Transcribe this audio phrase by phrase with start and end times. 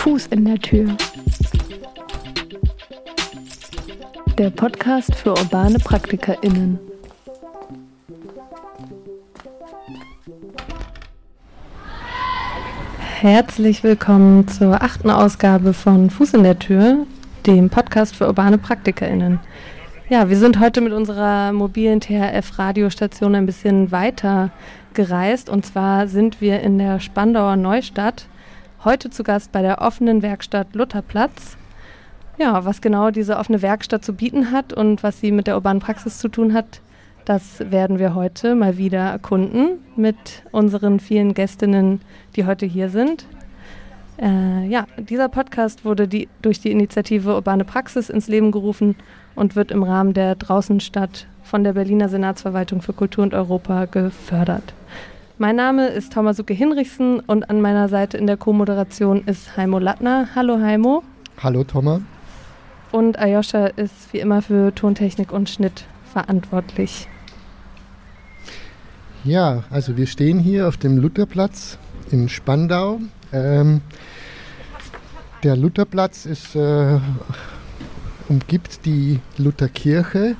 [0.00, 0.96] Fuß in der Tür.
[4.38, 6.78] Der Podcast für urbane PraktikerInnen.
[13.18, 17.06] Herzlich willkommen zur achten Ausgabe von Fuß in der Tür,
[17.46, 19.38] dem Podcast für urbane PraktikerInnen.
[20.08, 24.50] Ja, wir sind heute mit unserer mobilen THF-Radiostation ein bisschen weiter
[24.94, 25.50] gereist.
[25.50, 28.24] Und zwar sind wir in der Spandauer Neustadt.
[28.82, 31.58] Heute zu Gast bei der offenen Werkstatt Lutherplatz.
[32.38, 35.82] Ja, was genau diese offene Werkstatt zu bieten hat und was sie mit der urbanen
[35.82, 36.80] Praxis zu tun hat,
[37.26, 40.16] das werden wir heute mal wieder erkunden mit
[40.50, 42.00] unseren vielen Gästinnen,
[42.36, 43.26] die heute hier sind.
[44.16, 48.96] Äh, ja, dieser Podcast wurde die, durch die Initiative Urbane Praxis ins Leben gerufen
[49.34, 54.72] und wird im Rahmen der Draußenstadt von der Berliner Senatsverwaltung für Kultur und Europa gefördert.
[55.42, 60.28] Mein Name ist Thomas-Uke Hinrichsen und an meiner Seite in der Co-Moderation ist Heimo Lattner.
[60.34, 61.02] Hallo Heimo.
[61.42, 62.02] Hallo Thomas.
[62.92, 67.08] Und Ayosha ist wie immer für Tontechnik und Schnitt verantwortlich.
[69.24, 71.78] Ja, also wir stehen hier auf dem Lutherplatz
[72.10, 73.00] in Spandau.
[73.32, 73.80] Ähm,
[75.42, 76.98] der Lutherplatz ist äh,
[78.28, 80.36] umgibt die Lutherkirche,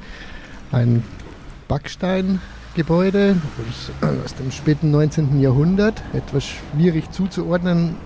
[0.70, 1.02] ein
[2.70, 3.36] Backsteingebäude
[4.24, 5.40] aus dem späten 19.
[5.40, 7.96] Jahrhundert, etwas schwierig zuzuordnen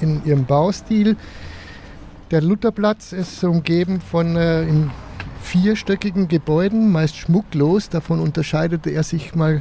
[0.00, 1.16] in ihrem Baustil.
[2.30, 4.64] Der Lutherplatz ist umgeben von äh,
[5.42, 7.90] vierstöckigen Gebäuden, meist schmucklos.
[7.90, 9.60] Davon unterscheidete er sich mal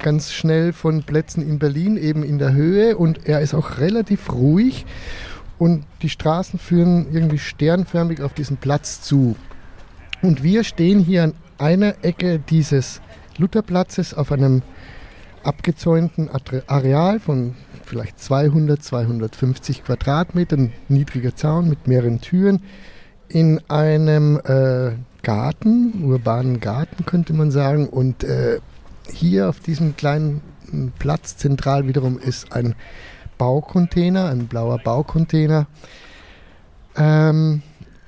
[0.00, 2.96] ganz schnell von Plätzen in Berlin, eben in der Höhe.
[2.96, 4.84] Und er ist auch relativ ruhig
[5.58, 9.36] und die Straßen führen irgendwie sternförmig auf diesen Platz zu.
[10.22, 13.00] Und wir stehen hier an einer Ecke dieses
[13.38, 14.62] Lutherplatzes auf einem
[15.42, 16.30] abgezäunten
[16.66, 17.54] Areal von
[17.84, 22.62] vielleicht 200, 250 Quadratmetern, niedriger Zaun mit mehreren Türen,
[23.28, 24.92] in einem äh,
[25.22, 27.88] Garten, urbanen Garten könnte man sagen.
[27.88, 28.60] Und äh,
[29.10, 30.42] hier auf diesem kleinen
[30.98, 32.74] Platz zentral wiederum ist ein
[33.38, 35.66] Baucontainer, ein blauer Baucontainer,
[36.96, 37.62] ähm,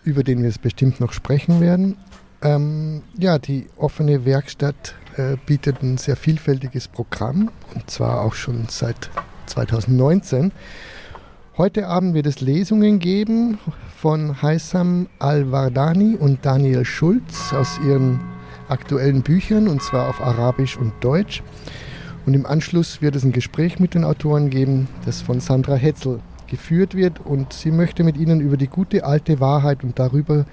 [0.04, 1.96] über den wir es bestimmt noch sprechen werden.
[2.42, 8.66] Ähm, ja, die offene Werkstatt äh, bietet ein sehr vielfältiges Programm und zwar auch schon
[8.68, 9.10] seit
[9.46, 10.52] 2019.
[11.56, 13.58] Heute Abend wird es Lesungen geben
[13.96, 18.20] von Haysam Al-Wardani und Daniel Schulz aus ihren
[18.68, 21.42] aktuellen Büchern und zwar auf Arabisch und Deutsch.
[22.26, 26.20] Und im Anschluss wird es ein Gespräch mit den Autoren geben, das von Sandra Hetzel
[26.46, 27.20] geführt wird.
[27.20, 30.46] Und sie möchte mit Ihnen über die gute alte Wahrheit und darüber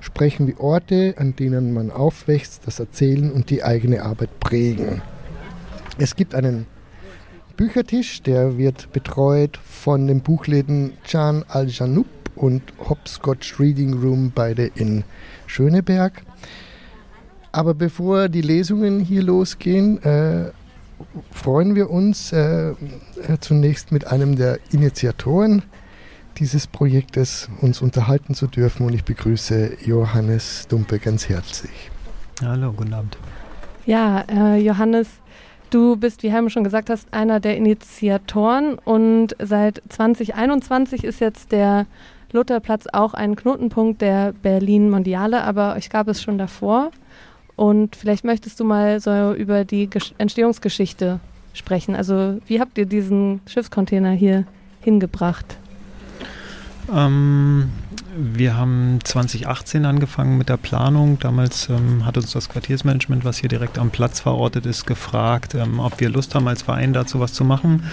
[0.00, 5.02] sprechen, wie Orte, an denen man aufwächst, das Erzählen und die eigene Arbeit prägen.
[5.98, 6.66] Es gibt einen
[7.56, 15.02] Büchertisch, der wird betreut von den Buchläden Can Al-Janoub und Hopscotch Reading Room, beide in
[15.46, 16.22] Schöneberg.
[17.50, 20.52] Aber bevor die Lesungen hier losgehen, äh,
[21.32, 22.74] freuen wir uns äh, äh,
[23.40, 25.62] zunächst mit einem der Initiatoren
[26.38, 31.90] dieses Projektes uns unterhalten zu dürfen und ich begrüße Johannes Dumpe ganz herzlich.
[32.42, 33.18] Hallo, guten Abend.
[33.86, 35.08] Ja, äh, Johannes,
[35.70, 41.52] du bist, wie Helmut schon gesagt hast, einer der Initiatoren und seit 2021 ist jetzt
[41.52, 41.86] der
[42.32, 46.90] Lutherplatz auch ein Knotenpunkt der Berlin Mondiale, aber euch gab es schon davor.
[47.56, 51.18] Und vielleicht möchtest du mal so über die Gesch Entstehungsgeschichte
[51.54, 51.96] sprechen.
[51.96, 54.44] Also wie habt ihr diesen Schiffscontainer hier
[54.80, 55.58] hingebracht?
[56.94, 57.70] Ähm,
[58.16, 61.18] wir haben 2018 angefangen mit der Planung.
[61.18, 65.80] Damals ähm, hat uns das Quartiersmanagement, was hier direkt am Platz verortet ist, gefragt, ähm,
[65.80, 67.84] ob wir Lust haben, als Verein dazu was zu machen.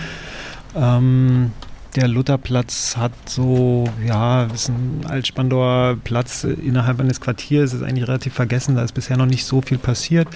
[0.76, 1.52] Ähm,
[1.96, 8.34] der Lutherplatz hat so, ja, ist ein Altspandauer Platz innerhalb eines Quartiers, ist eigentlich relativ
[8.34, 10.28] vergessen, da ist bisher noch nicht so viel passiert.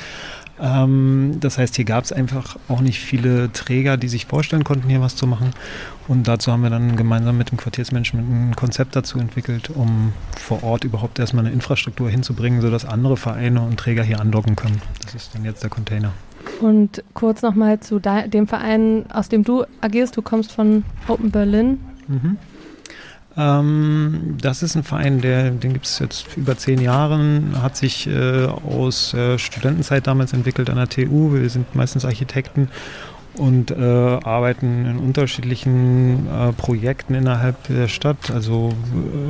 [0.62, 4.90] Ähm, das heißt, hier gab es einfach auch nicht viele Träger, die sich vorstellen konnten,
[4.90, 5.52] hier was zu machen.
[6.08, 10.64] Und dazu haben wir dann gemeinsam mit dem Quartiersmanagement ein Konzept dazu entwickelt, um vor
[10.64, 14.82] Ort überhaupt erstmal eine Infrastruktur hinzubringen, sodass andere Vereine und Träger hier andocken können.
[15.04, 16.12] Das ist dann jetzt der Container.
[16.62, 20.18] Und kurz nochmal zu dem Verein, aus dem du agierst.
[20.18, 21.80] Du kommst von Open Berlin.
[22.08, 22.38] Mhm.
[23.38, 28.08] Ähm, das ist ein Verein, der, den gibt es jetzt über zehn Jahre, hat sich
[28.08, 31.34] äh, aus äh, Studentenzeit damals entwickelt an der TU.
[31.34, 32.70] Wir sind meistens Architekten
[33.36, 38.32] und äh, arbeiten in unterschiedlichen äh, Projekten innerhalb der Stadt.
[38.32, 38.74] Also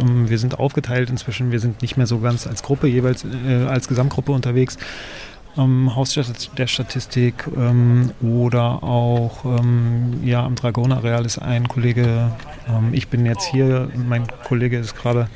[0.02, 3.66] ähm, wir sind aufgeteilt inzwischen, wir sind nicht mehr so ganz als Gruppe jeweils äh,
[3.68, 4.78] als Gesamtgruppe unterwegs,
[5.58, 6.18] ähm, Haus
[6.58, 12.32] der Statistik ähm, oder auch ähm, ja, am Dragonareal ist ein Kollege,
[12.68, 15.28] ähm, ich bin jetzt hier, mein Kollege ist gerade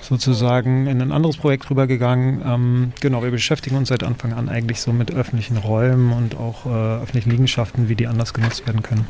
[0.00, 2.40] sozusagen in ein anderes Projekt rübergegangen.
[2.44, 6.64] Ähm, genau, wir beschäftigen uns seit Anfang an eigentlich so mit öffentlichen Räumen und auch
[6.64, 9.06] äh, öffentlichen Liegenschaften, wie die anders genutzt werden können.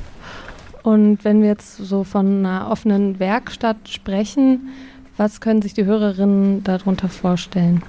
[0.82, 4.70] Und wenn wir jetzt so von einer offenen Werkstatt sprechen,
[5.16, 7.82] was können sich die Hörerinnen darunter vorstellen?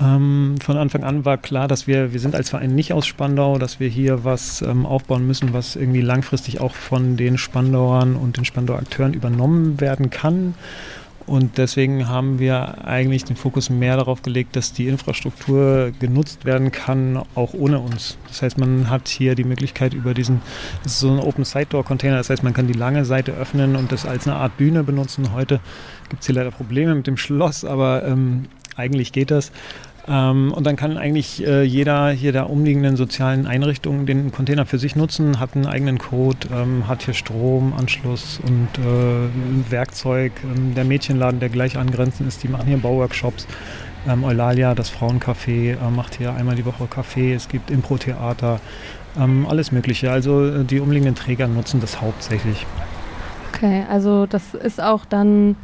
[0.00, 3.58] Ähm, von Anfang an war klar, dass wir, wir sind als Verein nicht aus Spandau,
[3.58, 8.36] dass wir hier was ähm, aufbauen müssen, was irgendwie langfristig auch von den Spandauern und
[8.36, 10.54] den Spandauer Akteuren übernommen werden kann.
[11.26, 16.70] Und deswegen haben wir eigentlich den Fokus mehr darauf gelegt, dass die Infrastruktur genutzt werden
[16.70, 18.16] kann, auch ohne uns.
[18.28, 20.40] Das heißt, man hat hier die Möglichkeit über diesen,
[20.84, 23.32] das ist so ein Open Side Door Container, das heißt, man kann die lange Seite
[23.32, 25.32] öffnen und das als eine Art Bühne benutzen.
[25.32, 25.58] Heute
[26.10, 28.44] gibt es hier leider Probleme mit dem Schloss, aber ähm,
[28.76, 29.50] eigentlich geht das.
[30.08, 34.78] Ähm, und dann kann eigentlich äh, jeder hier der umliegenden sozialen Einrichtungen den Container für
[34.78, 40.32] sich nutzen, hat einen eigenen Code, ähm, hat hier Strom, Anschluss und äh, Werkzeug.
[40.44, 43.48] Ähm, der Mädchenladen, der gleich angrenzend ist, die machen hier Bauworkshops.
[44.08, 47.34] Ähm, Eulalia, das Frauencafé, äh, macht hier einmal die Woche Kaffee.
[47.34, 48.60] Es gibt Impro-Theater,
[49.18, 50.12] ähm, alles Mögliche.
[50.12, 52.64] Also äh, die umliegenden Träger nutzen das hauptsächlich.
[53.52, 55.56] Okay, also das ist auch dann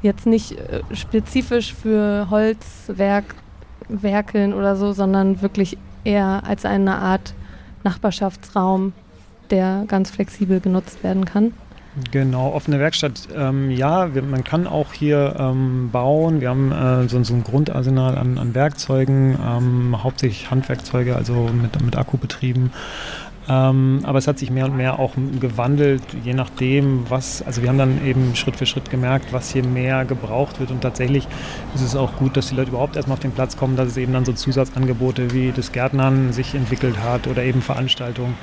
[0.00, 3.34] jetzt nicht äh, spezifisch für Holzwerk
[4.00, 7.34] werkeln oder so, sondern wirklich eher als eine Art
[7.84, 8.92] Nachbarschaftsraum,
[9.50, 11.52] der ganz flexibel genutzt werden kann.
[12.10, 13.28] Genau, offene Werkstatt.
[13.36, 16.40] Ähm, ja, wir, man kann auch hier ähm, bauen.
[16.40, 21.82] Wir haben äh, so, so, ein Grundarsenal an, an Werkzeugen, ähm, hauptsächlich Handwerkzeuge, also mit,
[21.82, 22.72] mit Akku betrieben.
[23.48, 27.68] Ähm, aber es hat sich mehr und mehr auch gewandelt, je nachdem, was, also wir
[27.68, 31.26] haben dann eben Schritt für Schritt gemerkt, was hier mehr gebraucht wird und tatsächlich
[31.74, 33.96] ist es auch gut, dass die Leute überhaupt erstmal auf den Platz kommen, dass es
[33.96, 38.34] eben dann so Zusatzangebote wie das Gärtnern sich entwickelt hat oder eben Veranstaltungen.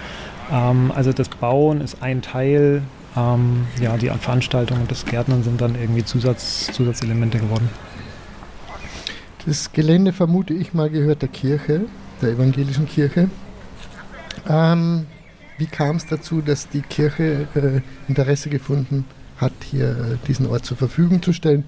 [0.52, 2.82] Ähm, also das Bauen ist ein Teil,
[3.16, 7.70] ähm, ja, die Veranstaltung und das Gärtnern sind dann irgendwie Zusatz, Zusatzelemente geworden.
[9.46, 11.86] Das Gelände, vermute ich mal, gehört der Kirche,
[12.22, 13.30] der evangelischen Kirche.
[14.48, 15.06] Ähm,
[15.58, 19.06] wie kam es dazu, dass die Kirche äh, Interesse gefunden
[19.38, 21.66] hat, hier äh, diesen Ort zur Verfügung zu stellen?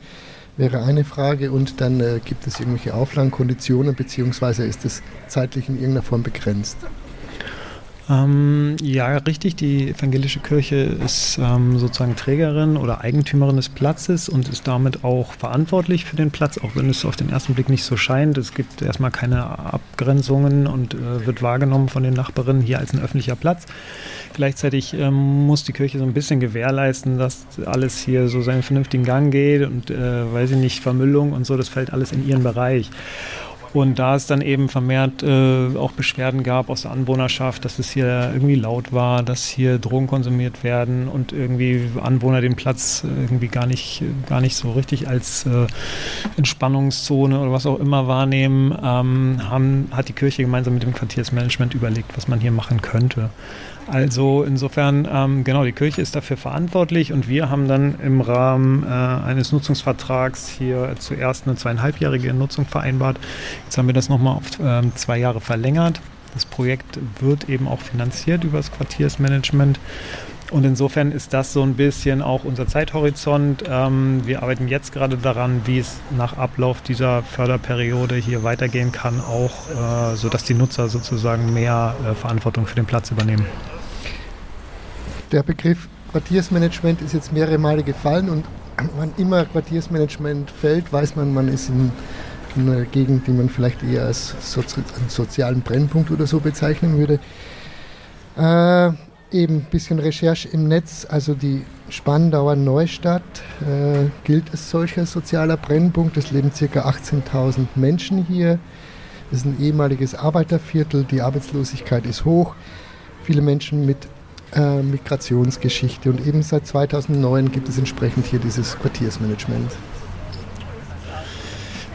[0.58, 1.52] Wäre eine Frage.
[1.52, 6.24] Und dann äh, gibt es irgendwelche Auflagen, Konditionen, beziehungsweise ist es zeitlich in irgendeiner Form
[6.24, 6.78] begrenzt?
[8.10, 9.56] Ähm, ja, richtig.
[9.56, 15.34] Die evangelische Kirche ist ähm, sozusagen Trägerin oder Eigentümerin des Platzes und ist damit auch
[15.34, 18.38] verantwortlich für den Platz, auch wenn es auf den ersten Blick nicht so scheint.
[18.38, 23.02] Es gibt erstmal keine Abgrenzungen und äh, wird wahrgenommen von den Nachbarinnen hier als ein
[23.02, 23.66] öffentlicher Platz.
[24.34, 29.04] Gleichzeitig ähm, muss die Kirche so ein bisschen gewährleisten, dass alles hier so seinen vernünftigen
[29.04, 32.44] Gang geht und, äh, weiß ich nicht, Vermüllung und so, das fällt alles in ihren
[32.44, 32.90] Bereich.
[33.74, 37.90] Und da es dann eben vermehrt äh, auch Beschwerden gab aus der Anwohnerschaft, dass es
[37.90, 43.48] hier irgendwie laut war, dass hier Drogen konsumiert werden und irgendwie Anwohner den Platz irgendwie
[43.48, 45.68] gar nicht, gar nicht so richtig als äh,
[46.38, 51.74] Entspannungszone oder was auch immer wahrnehmen, ähm, haben, hat die Kirche gemeinsam mit dem Quartiersmanagement
[51.74, 53.30] überlegt, was man hier machen könnte.
[53.92, 58.84] Also insofern, ähm, genau, die Kirche ist dafür verantwortlich und wir haben dann im Rahmen
[58.84, 63.18] äh, eines Nutzungsvertrags hier zuerst eine zweieinhalbjährige Nutzung vereinbart.
[63.66, 66.00] Jetzt haben wir das nochmal auf ähm, zwei Jahre verlängert.
[66.34, 69.78] Das Projekt wird eben auch finanziert über das Quartiersmanagement.
[70.52, 73.66] Und insofern ist das so ein bisschen auch unser Zeithorizont.
[73.70, 79.20] Ähm, wir arbeiten jetzt gerade daran, wie es nach Ablauf dieser Förderperiode hier weitergehen kann,
[79.20, 83.46] auch äh, sodass die Nutzer sozusagen mehr äh, Verantwortung für den Platz übernehmen.
[85.32, 88.46] Der Begriff Quartiersmanagement ist jetzt mehrere Male gefallen und
[88.98, 91.90] wann immer Quartiersmanagement fällt, weiß man, man ist in,
[92.58, 97.20] in einer Gegend, die man vielleicht eher als Sozi sozialen Brennpunkt oder so bezeichnen würde.
[98.38, 98.92] Äh,
[99.34, 103.24] eben ein bisschen Recherche im Netz, also die Spandauer Neustadt
[103.62, 106.18] äh, gilt als solcher sozialer Brennpunkt.
[106.18, 106.66] Es leben ca.
[106.66, 108.60] 18.000 Menschen hier.
[109.32, 112.54] Es ist ein ehemaliges Arbeiterviertel, die Arbeitslosigkeit ist hoch.
[113.24, 114.10] Viele Menschen mit
[114.54, 119.72] äh, Migrationsgeschichte und eben seit 2009 gibt es entsprechend hier dieses Quartiersmanagement.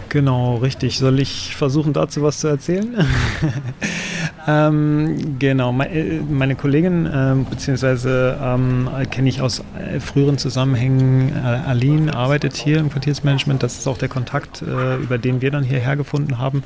[0.09, 0.99] Genau, richtig.
[0.99, 3.05] Soll ich versuchen, dazu was zu erzählen?
[4.49, 11.69] ähm, genau, äh, meine Kollegin, äh, beziehungsweise ähm, kenne ich aus äh, früheren Zusammenhängen, äh,
[11.69, 13.63] Aline arbeitet hier im Quartiersmanagement.
[13.63, 16.63] Das ist auch der Kontakt, äh, über den wir dann hierher gefunden haben.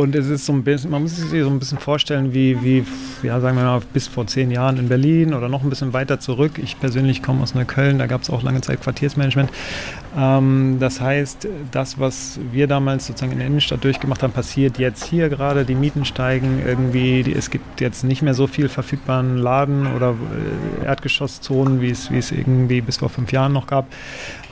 [0.00, 2.84] Und es ist so ein bisschen, man muss sich so ein bisschen vorstellen, wie, wie,
[3.22, 6.18] ja, sagen wir mal, bis vor zehn Jahren in Berlin oder noch ein bisschen weiter
[6.18, 6.52] zurück.
[6.56, 9.50] Ich persönlich komme aus Neukölln, da gab es auch lange Zeit Quartiersmanagement.
[10.16, 15.04] Ähm, das heißt, das, was wir damals sozusagen in der Innenstadt durchgemacht haben, passiert jetzt
[15.04, 15.66] hier gerade.
[15.66, 20.14] Die Mieten steigen irgendwie, die, es gibt jetzt nicht mehr so viel verfügbaren Laden oder
[20.82, 23.86] äh, Erdgeschosszonen, wie es, wie es irgendwie bis vor fünf Jahren noch gab.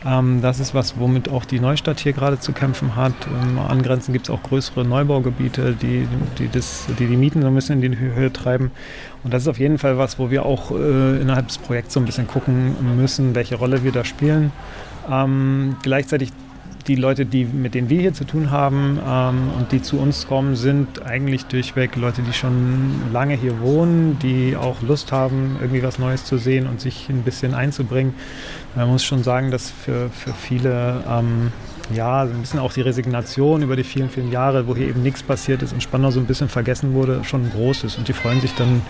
[0.07, 3.13] Ähm, das ist was, womit auch die Neustadt hier gerade zu kämpfen hat.
[3.27, 6.07] Ähm, angrenzend gibt es auch größere Neubaugebiete, die
[6.39, 8.71] die, das, die die Mieten so ein bisschen in die Höhe treiben.
[9.25, 12.01] Und das ist auf jeden Fall was, wo wir auch äh, innerhalb des Projekts so
[12.01, 14.53] ein bisschen gucken müssen, welche Rolle wir da spielen.
[15.11, 16.33] Ähm, gleichzeitig
[16.89, 20.27] die Leute, die, mit denen wir hier zu tun haben ähm, und die zu uns
[20.27, 25.83] kommen, sind eigentlich durchweg Leute, die schon lange hier wohnen, die auch Lust haben, irgendwie
[25.83, 28.15] was Neues zu sehen und sich ein bisschen einzubringen.
[28.75, 31.53] Man muss schon sagen, dass für, für viele ähm,
[31.95, 35.23] ja, ein bisschen auch die Resignation über die vielen, vielen Jahre, wo hier eben nichts
[35.23, 37.99] passiert ist und Spandau so ein bisschen vergessen wurde, schon groß ist.
[37.99, 38.83] Und die freuen sich dann,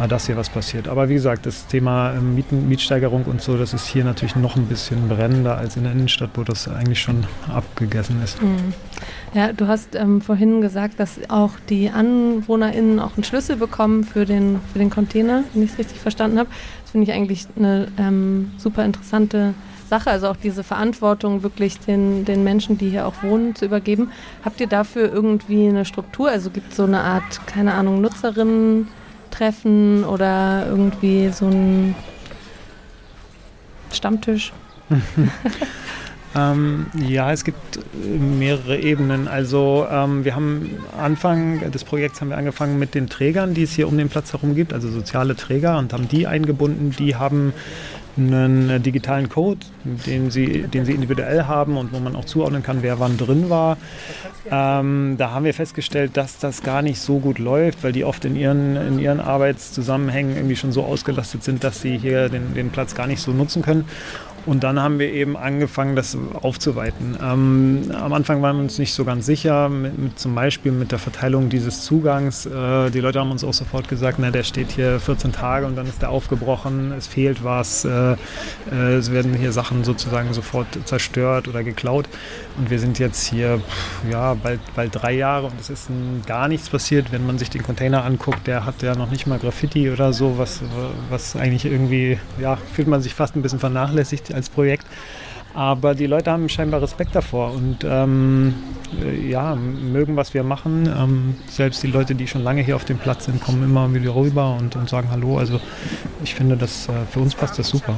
[0.00, 0.88] äh, dass hier was passiert.
[0.88, 4.56] Aber wie gesagt, das Thema ähm, Mieten, Mietsteigerung und so, das ist hier natürlich noch
[4.56, 8.42] ein bisschen brennender als in der Innenstadt, wo das eigentlich schon abgegessen ist.
[8.42, 8.74] Mhm.
[9.34, 14.24] Ja, du hast ähm, vorhin gesagt, dass auch die AnwohnerInnen auch einen Schlüssel bekommen für
[14.24, 16.48] den, für den Container, wenn ich es richtig verstanden habe.
[16.82, 19.54] Das finde ich eigentlich eine ähm, super interessante Sache,
[19.90, 24.10] also auch diese Verantwortung wirklich den, den Menschen, die hier auch wohnen, zu übergeben.
[24.44, 26.28] Habt ihr dafür irgendwie eine Struktur?
[26.28, 31.94] Also gibt es so eine Art, keine Ahnung, Nutzerinnen-Treffen oder irgendwie so ein
[33.92, 34.52] Stammtisch?
[36.36, 39.26] Ähm, ja, es gibt mehrere Ebenen.
[39.26, 43.72] Also ähm, wir haben Anfang des Projekts haben wir angefangen mit den Trägern, die es
[43.72, 46.90] hier um den Platz herum gibt, also soziale Träger und haben die eingebunden.
[46.90, 47.54] Die haben
[48.16, 52.62] einen äh, digitalen Code, den sie, den sie individuell haben und wo man auch zuordnen
[52.62, 53.76] kann, wer wann drin war.
[54.50, 58.24] Ähm, da haben wir festgestellt, dass das gar nicht so gut läuft, weil die oft
[58.24, 62.70] in ihren, in ihren Arbeitszusammenhängen irgendwie schon so ausgelastet sind, dass sie hier den, den
[62.70, 63.86] Platz gar nicht so nutzen können.
[64.46, 67.18] Und dann haben wir eben angefangen, das aufzuweiten.
[67.20, 70.92] Ähm, am Anfang waren wir uns nicht so ganz sicher, mit, mit, zum Beispiel mit
[70.92, 72.46] der Verteilung dieses Zugangs.
[72.46, 75.74] Äh, die Leute haben uns auch sofort gesagt, na, der steht hier 14 Tage und
[75.74, 78.12] dann ist der aufgebrochen, es fehlt was, äh,
[78.70, 82.08] äh, es werden hier Sachen sozusagen sofort zerstört oder geklaut.
[82.56, 83.60] Und wir sind jetzt hier
[84.08, 85.88] ja, bald, bald drei Jahre und es ist
[86.24, 87.10] gar nichts passiert.
[87.10, 90.38] Wenn man sich den Container anguckt, der hat ja noch nicht mal Graffiti oder so,
[90.38, 90.60] was,
[91.10, 94.86] was eigentlich irgendwie, ja, fühlt man sich fast ein bisschen vernachlässigt als Projekt.
[95.54, 98.54] Aber die Leute haben scheinbar Respekt davor und ähm,
[99.26, 100.86] ja, mögen, was wir machen.
[100.86, 104.14] Ähm, selbst die Leute, die schon lange hier auf dem Platz sind, kommen immer wieder
[104.14, 105.38] rüber und, und sagen Hallo.
[105.38, 105.58] Also
[106.22, 107.96] ich finde, das, äh, für uns passt das super.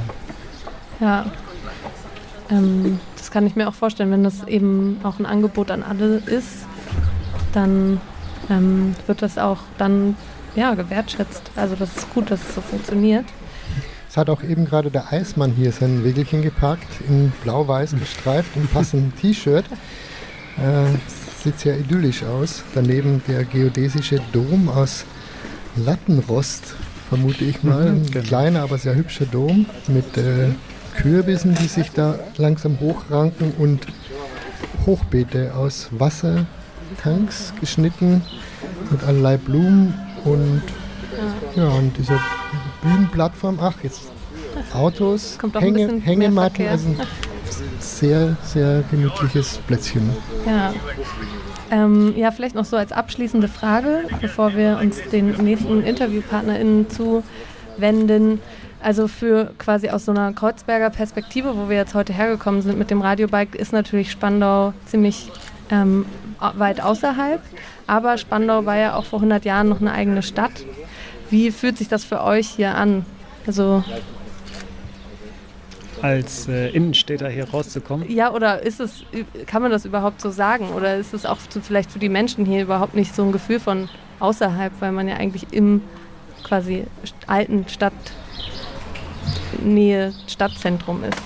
[1.01, 1.25] Ja,
[2.49, 6.21] ähm, das kann ich mir auch vorstellen, wenn das eben auch ein Angebot an alle
[6.25, 6.65] ist,
[7.51, 7.99] dann
[8.49, 10.15] ähm, wird das auch dann
[10.55, 11.51] ja, gewertschätzt.
[11.55, 13.25] Also das ist gut, dass es so funktioniert.
[14.09, 18.67] Es hat auch eben gerade der Eismann hier sein Wägelchen geparkt, in blau-weiß gestreift, im
[18.67, 19.65] passenden T-Shirt.
[20.57, 20.97] Äh,
[21.43, 22.63] sieht sehr idyllisch aus.
[22.73, 25.05] Daneben der geodäsische Dom aus
[25.75, 26.75] Lattenrost,
[27.07, 27.89] vermute ich mal.
[27.89, 28.25] Ein genau.
[28.25, 30.49] kleiner, aber sehr hübscher Dom mit äh,
[30.97, 33.85] Kürbissen, die sich da langsam hochranken und
[34.87, 38.23] Hochbeete aus Wassertanks geschnitten
[38.89, 39.93] mit allerlei Blumen
[40.25, 40.63] und
[41.55, 42.19] ja, und dieser
[42.81, 43.59] Bühnenplattform.
[43.61, 44.01] Ach, jetzt
[44.73, 46.67] Autos, Hänge, Hängematten.
[46.67, 46.97] Also ein
[47.79, 50.09] sehr, sehr gemütliches Plätzchen.
[50.45, 50.73] Ja.
[51.71, 58.41] Ähm, ja, vielleicht noch so als abschließende Frage, bevor wir uns den nächsten InterviewpartnerInnen zuwenden.
[58.81, 62.89] Also für quasi aus so einer Kreuzberger Perspektive, wo wir jetzt heute hergekommen sind mit
[62.89, 65.29] dem Radiobike, ist natürlich Spandau ziemlich
[65.69, 66.05] ähm,
[66.39, 67.41] weit außerhalb.
[67.87, 70.63] Aber Spandau war ja auch vor 100 Jahren noch eine eigene Stadt.
[71.29, 73.05] Wie fühlt sich das für euch hier an?
[73.45, 73.83] Also
[76.01, 78.09] als äh, Innenstädter hier rauszukommen?
[78.09, 79.03] Ja, oder ist es,
[79.45, 80.69] kann man das überhaupt so sagen?
[80.69, 83.59] Oder ist es auch so vielleicht für die Menschen hier überhaupt nicht so ein Gefühl
[83.59, 85.81] von außerhalb, weil man ja eigentlich im
[86.43, 86.85] quasi
[87.27, 88.13] alten Stadtnähe,
[90.27, 91.21] Stadtzentrum ist?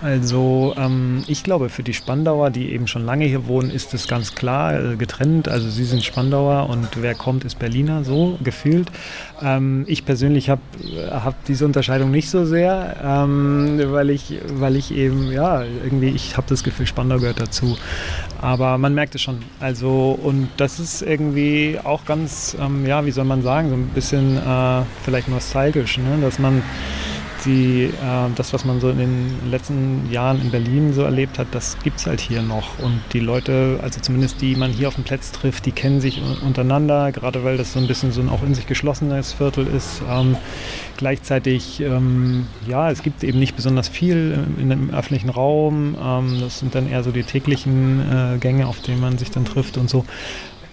[0.00, 4.06] Also ähm, ich glaube, für die Spandauer, die eben schon lange hier wohnen, ist es
[4.06, 5.48] ganz klar äh, getrennt.
[5.48, 8.88] Also sie sind Spandauer und wer kommt, ist Berliner, so gefühlt.
[9.42, 10.60] Ähm, ich persönlich habe
[11.10, 16.36] hab diese Unterscheidung nicht so sehr, ähm, weil, ich, weil ich eben, ja, irgendwie, ich
[16.36, 17.76] habe das Gefühl, Spandau gehört dazu.
[18.40, 19.40] Aber man merkt es schon.
[19.58, 23.88] Also und das ist irgendwie auch ganz, ähm, ja, wie soll man sagen, so ein
[23.88, 26.18] bisschen äh, vielleicht nostalgisch, ne?
[26.20, 26.62] dass man
[27.44, 31.48] die, äh, das, was man so in den letzten Jahren in Berlin so erlebt hat,
[31.52, 32.78] das gibt es halt hier noch.
[32.78, 36.20] Und die Leute, also zumindest die man hier auf dem Platz trifft, die kennen sich
[36.44, 40.02] untereinander, gerade weil das so ein bisschen so ein auch in sich geschlossenes Viertel ist.
[40.08, 40.36] Ähm,
[40.96, 45.96] gleichzeitig, ähm, ja, es gibt eben nicht besonders viel in dem öffentlichen Raum.
[46.02, 49.44] Ähm, das sind dann eher so die täglichen äh, Gänge, auf denen man sich dann
[49.44, 50.04] trifft und so.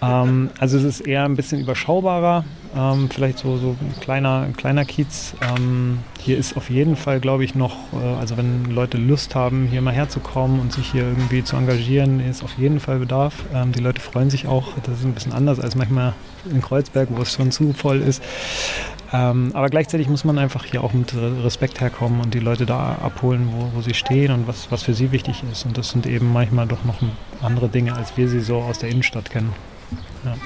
[0.02, 2.44] Ähm, also es ist eher ein bisschen überschaubarer,
[2.76, 5.34] ähm, vielleicht so, so ein kleiner, kleiner Kiez.
[5.40, 9.66] Ähm, hier ist auf jeden Fall, glaube ich, noch, äh, also wenn Leute Lust haben,
[9.66, 13.44] hier mal herzukommen und sich hier irgendwie zu engagieren, ist auf jeden Fall Bedarf.
[13.54, 14.74] Ähm, die Leute freuen sich auch.
[14.84, 16.12] Das ist ein bisschen anders als manchmal
[16.50, 18.22] in Kreuzberg, wo es schon zu voll ist.
[19.12, 22.96] Ähm, aber gleichzeitig muss man einfach hier auch mit Respekt herkommen und die Leute da
[23.00, 25.64] abholen, wo, wo sie stehen und was, was für sie wichtig ist.
[25.64, 26.96] Und das sind eben manchmal doch noch
[27.40, 29.52] andere Dinge, als wir sie so aus der Innenstadt kennen.
[30.24, 30.36] Ja,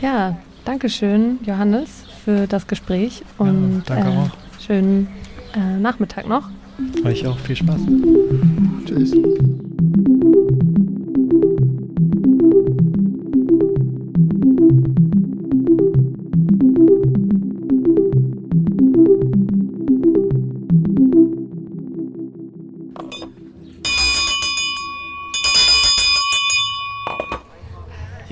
[0.00, 4.60] ja danke schön, Johannes, für das Gespräch und ja, danke äh, auch.
[4.60, 5.08] schönen
[5.54, 6.48] äh, Nachmittag noch.
[7.04, 7.80] Euch auch viel Spaß.
[8.86, 9.12] Tschüss.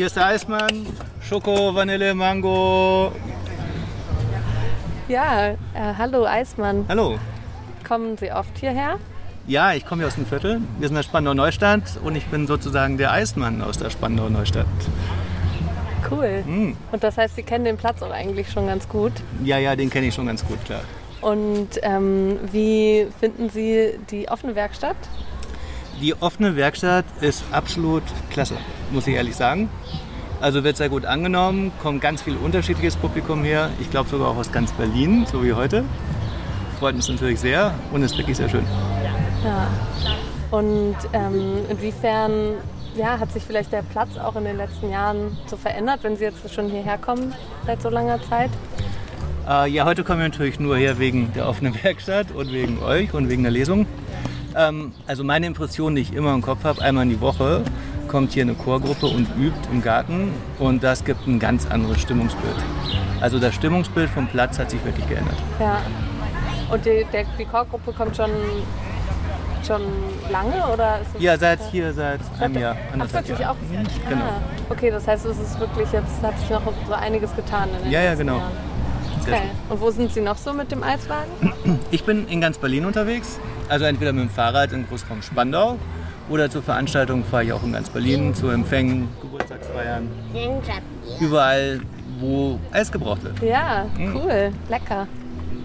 [0.03, 0.85] Hier ist der Eismann.
[1.21, 3.13] Schoko, Vanille, Mango.
[5.07, 5.57] Ja, äh,
[5.97, 6.87] hallo Eismann.
[6.89, 7.21] Hallo.
[7.87, 8.99] Kommen Sie oft hierher?
[9.47, 10.61] Ja, ich komme hier aus dem Viertel.
[10.81, 14.67] Wir sind der Spandau Neustadt und ich bin sozusagen der Eismann aus der Spandau Neustadt.
[16.11, 16.43] Cool.
[16.49, 16.77] Mhm.
[16.91, 19.13] Und das heißt, Sie kennen den Platz auch eigentlich schon ganz gut?
[19.45, 20.81] Ja, ja, den kenne ich schon ganz gut, klar.
[21.21, 24.97] Und ähm, wie finden Sie die offene Werkstatt?
[26.03, 28.57] Die offene Werkstatt ist absolut klasse,
[28.91, 29.71] muss ich ehrlich sagen.
[30.41, 33.71] Also wird sehr gut angenommen, kommt ganz viel unterschiedliches Publikum her.
[33.81, 35.85] Ich glaube sogar auch aus ganz Berlin, so wie heute.
[36.81, 38.65] Freut uns natürlich sehr und ist wirklich sehr schön.
[39.45, 39.71] Ja.
[40.51, 42.55] Und ähm, inwiefern
[42.97, 46.25] ja, hat sich vielleicht der Platz auch in den letzten Jahren so verändert, wenn Sie
[46.25, 47.33] jetzt schon hierher kommen
[47.65, 48.51] seit so langer Zeit?
[49.49, 53.15] Äh, ja, heute kommen wir natürlich nur her wegen der offenen Werkstatt und wegen euch
[53.15, 53.87] und wegen der Lesung.
[54.57, 57.63] Ähm, also meine Impression, die ich immer im Kopf habe, einmal in die Woche
[58.09, 62.57] kommt hier eine Chorgruppe und übt im Garten und das gibt ein ganz anderes Stimmungsbild.
[63.21, 65.37] Also das Stimmungsbild vom Platz hat sich wirklich geändert.
[65.59, 65.81] Ja.
[66.71, 68.31] Und die, der, die Chorgruppe kommt schon,
[69.67, 69.83] schon
[70.31, 72.77] lange oder ist es Ja, seit hier seit einem Jahr.
[72.99, 73.53] Ach, wirklich Jahr.
[73.53, 73.57] auch?
[73.57, 74.25] Mhm, genau.
[74.25, 77.85] Ah, okay, das heißt, es ist wirklich jetzt hat sich noch so einiges getan in
[77.85, 78.39] den Ja, ja, genau.
[78.39, 78.53] Jahren.
[79.23, 79.43] Okay.
[79.69, 81.31] Und wo sind Sie noch so mit dem Eiswagen?
[81.93, 83.39] Ich bin in ganz Berlin unterwegs.
[83.69, 85.79] Also entweder mit dem Fahrrad im Großraum Spandau
[86.29, 90.09] oder zur Veranstaltung fahre ich auch in ganz Berlin, zu Empfängen, Geburtstagsfeiern.
[91.21, 91.81] Überall,
[92.21, 93.43] wo Eis gebraucht wird.
[93.43, 94.17] Ja, mhm.
[94.17, 95.07] cool, lecker.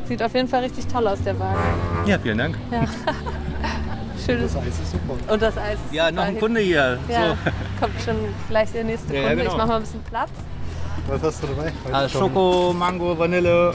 [0.05, 1.59] Sieht auf jeden Fall richtig toll aus, der Wagen.
[2.05, 2.57] Ja, vielen Dank.
[2.71, 2.85] Ja.
[4.25, 5.33] Schönes das Eis ist super.
[5.33, 6.97] Und das Eis ist Ja, noch ein Kunde hier.
[7.09, 7.51] Ja, so.
[7.79, 8.15] Kommt schon
[8.49, 9.43] gleich der nächste ja, Kunde.
[9.43, 9.51] Ja, genau.
[9.51, 10.29] Ich mache mal ein bisschen Platz.
[11.07, 11.71] Was hast du dabei?
[11.91, 13.73] Also Schoko, Mango, Vanille.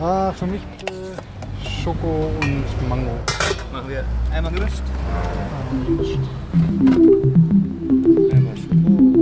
[0.00, 1.01] Ah, für mich äh,
[1.68, 3.18] Schoko und Mango.
[3.72, 4.82] Machen wir einmal gemischt.
[5.70, 6.18] Einmal gemischt.
[8.32, 9.12] Einmal Schoko.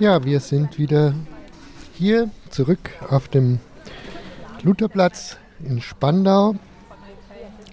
[0.00, 1.12] Ja, wir sind wieder
[1.94, 3.58] hier zurück auf dem
[4.62, 6.54] Lutherplatz in Spandau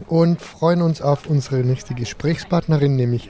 [0.08, 3.30] und freuen uns auf unsere nächste Gesprächspartnerin, nämlich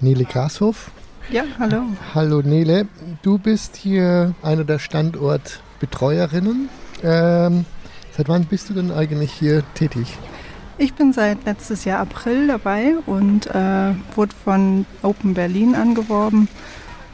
[0.00, 0.90] Nele Grashof.
[1.30, 1.84] Ja, hallo.
[2.14, 2.86] Hallo Nele,
[3.22, 6.68] du bist hier eine der Standortbetreuerinnen.
[7.02, 7.64] Ähm,
[8.16, 10.18] seit wann bist du denn eigentlich hier tätig?
[10.76, 16.48] Ich bin seit letztes Jahr April dabei und äh, wurde von Open Berlin angeworben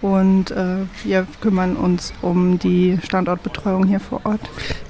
[0.00, 4.40] und äh, wir kümmern uns um die Standortbetreuung hier vor Ort.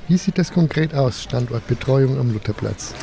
[0.09, 2.95] Wie sieht das konkret aus, Standortbetreuung am Lutherplatz?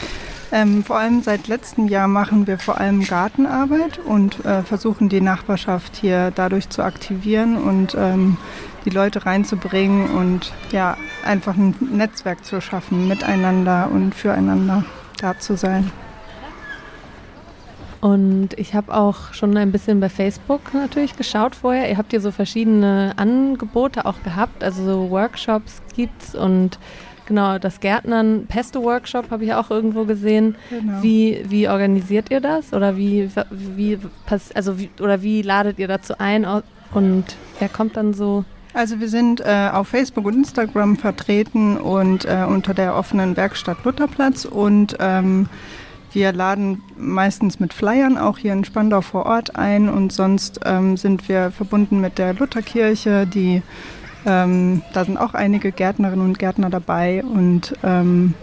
[0.52, 5.20] Ähm, vor allem seit letztem Jahr machen wir vor allem Gartenarbeit und äh, versuchen die
[5.20, 8.38] Nachbarschaft hier dadurch zu aktivieren und ähm,
[8.86, 14.86] die Leute reinzubringen und ja, einfach ein Netzwerk zu schaffen, miteinander und füreinander
[15.20, 15.92] da zu sein.
[18.00, 21.90] Und ich habe auch schon ein bisschen bei Facebook natürlich geschaut vorher.
[21.90, 26.80] Ihr habt hier so verschiedene Angebote auch gehabt, also so Workshops gibt's und
[27.28, 30.56] genau das Gärtnern Pesto-Workshop habe ich auch irgendwo gesehen.
[30.70, 31.04] Genau.
[31.04, 34.00] Wie, wie organisiert ihr das oder wie, wie
[34.56, 36.48] also wie, oder wie ladet ihr dazu ein
[36.94, 37.26] und
[37.60, 38.44] wer kommt dann so?
[38.74, 43.84] Also wir sind äh, auf Facebook und Instagram vertreten und äh, unter der offenen Werkstatt
[43.84, 45.48] Lutherplatz und ähm,
[46.14, 50.96] wir laden meistens mit Flyern auch hier in Spandau vor Ort ein und sonst ähm,
[50.96, 53.62] sind wir verbunden mit der Lutherkirche, die
[54.28, 58.36] ähm, da sind auch einige Gärtnerinnen und Gärtner dabei und ähm,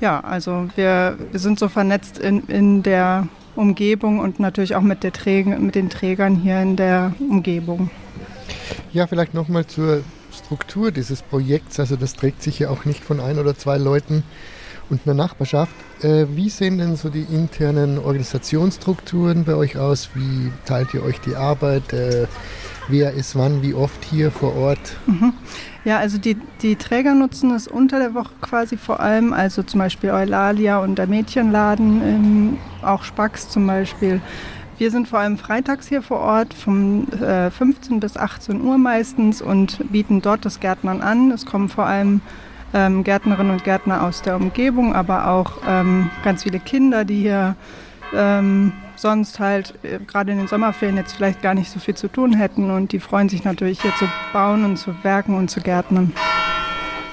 [0.00, 5.02] ja, also wir, wir sind so vernetzt in, in der Umgebung und natürlich auch mit,
[5.02, 7.90] der Träger, mit den Trägern hier in der Umgebung.
[8.92, 10.02] Ja, vielleicht nochmal zur
[10.32, 11.78] Struktur dieses Projekts.
[11.78, 14.22] Also das trägt sich ja auch nicht von ein oder zwei Leuten
[14.88, 15.74] und einer Nachbarschaft.
[16.02, 20.10] Äh, wie sehen denn so die internen Organisationsstrukturen bei euch aus?
[20.14, 21.92] Wie teilt ihr euch die Arbeit?
[21.92, 22.26] Äh,
[22.90, 24.96] wer ist wann, wie oft hier vor Ort?
[25.06, 25.32] Mhm.
[25.84, 29.80] Ja, also die, die Träger nutzen es unter der Woche quasi vor allem, also zum
[29.80, 34.20] Beispiel Eulalia und der Mädchenladen, ähm, auch Spax zum Beispiel.
[34.76, 39.42] Wir sind vor allem freitags hier vor Ort, von äh, 15 bis 18 Uhr meistens
[39.42, 41.30] und bieten dort das Gärtnern an.
[41.30, 42.20] Es kommen vor allem
[42.72, 47.56] ähm, Gärtnerinnen und Gärtner aus der Umgebung, aber auch ähm, ganz viele Kinder, die hier
[48.14, 52.08] ähm, sonst halt äh, gerade in den Sommerferien jetzt vielleicht gar nicht so viel zu
[52.08, 55.60] tun hätten und die freuen sich natürlich hier zu bauen und zu werken und zu
[55.60, 56.12] gärtnern.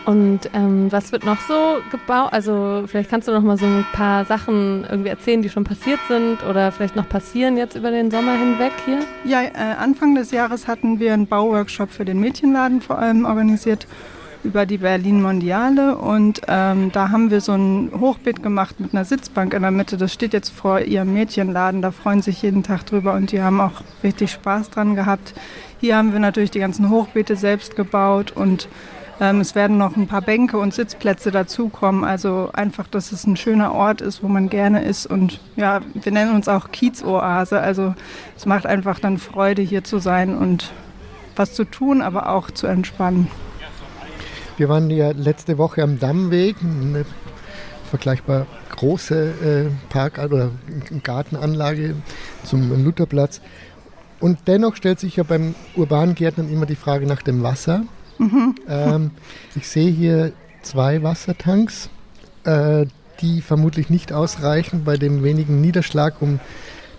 [0.08, 2.32] Und ähm, was wird noch so gebaut?
[2.32, 6.00] Also vielleicht kannst du noch mal so ein paar Sachen irgendwie erzählen, die schon passiert
[6.08, 9.00] sind oder vielleicht noch passieren jetzt über den Sommer hinweg hier?
[9.26, 13.86] Ja, äh, Anfang des Jahres hatten wir einen Bauworkshop für den Mädchenladen vor allem organisiert
[14.44, 19.06] über die Berlin Mondiale und ähm, da haben wir so ein Hochbeet gemacht mit einer
[19.06, 19.98] Sitzbank in der Mitte.
[19.98, 23.60] Das steht jetzt vor ihrem Mädchenladen, da freuen sich jeden Tag drüber und die haben
[23.60, 25.34] auch richtig Spaß dran gehabt.
[25.80, 28.68] Hier haben wir natürlich die ganzen Hochbeete selbst gebaut und
[29.20, 32.04] ähm, es werden noch ein paar Bänke und Sitzplätze dazukommen.
[32.04, 35.08] Also einfach, dass es ein schöner Ort ist, wo man gerne ist.
[35.08, 37.60] Und ja, wir nennen uns auch Kiezoase.
[37.60, 37.96] Also
[38.36, 40.72] es macht einfach dann Freude, hier zu sein und
[41.36, 43.28] was zu tun, aber auch zu entspannen.
[44.58, 47.06] Wir waren ja letzte Woche am Dammweg, eine
[47.92, 50.50] vergleichbar große äh, Park- oder
[51.04, 51.96] Gartenanlage
[52.44, 53.40] zum Lutherplatz.
[54.20, 57.84] Und dennoch stellt sich ja beim urbanen Gärtnern immer die Frage nach dem Wasser.
[58.18, 58.56] Mhm.
[58.68, 59.12] Ähm,
[59.56, 61.90] ich sehe hier zwei Wassertanks,
[62.44, 62.88] äh,
[63.22, 66.40] die vermutlich nicht ausreichen bei dem wenigen Niederschlag, um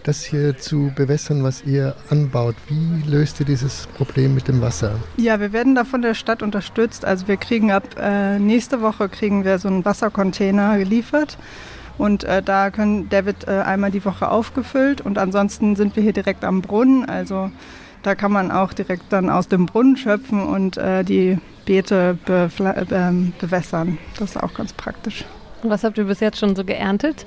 [0.09, 2.57] das hier zu bewässern, was ihr anbaut.
[2.69, 4.93] Wie löst ihr dieses Problem mit dem Wasser?
[5.19, 7.05] Ja, wir werden da von der Stadt unterstützt.
[7.05, 11.37] Also wir kriegen ab äh, nächste Woche kriegen wir so einen Wassercontainer geliefert.
[11.99, 16.03] Und äh, da können, der wird äh, einmal die Woche aufgefüllt und ansonsten sind wir
[16.03, 17.05] hier direkt am Brunnen.
[17.05, 17.51] Also
[18.03, 22.49] da kann man auch direkt dann aus dem Brunnen schöpfen und äh, die Beete be
[22.93, 23.99] ähm, bewässern.
[24.19, 25.27] Das ist auch ganz praktisch.
[25.63, 27.27] Und was habt ihr bis jetzt schon so geerntet?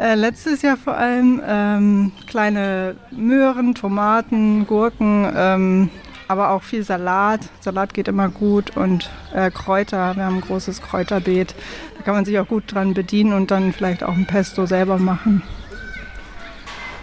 [0.00, 5.90] Äh, letztes Jahr vor allem ähm, kleine Möhren, Tomaten, Gurken, ähm,
[6.26, 7.40] aber auch viel Salat.
[7.60, 10.16] Salat geht immer gut und äh, Kräuter.
[10.16, 11.54] Wir haben ein großes Kräuterbeet.
[11.98, 14.96] Da kann man sich auch gut dran bedienen und dann vielleicht auch ein Pesto selber
[14.96, 15.42] machen.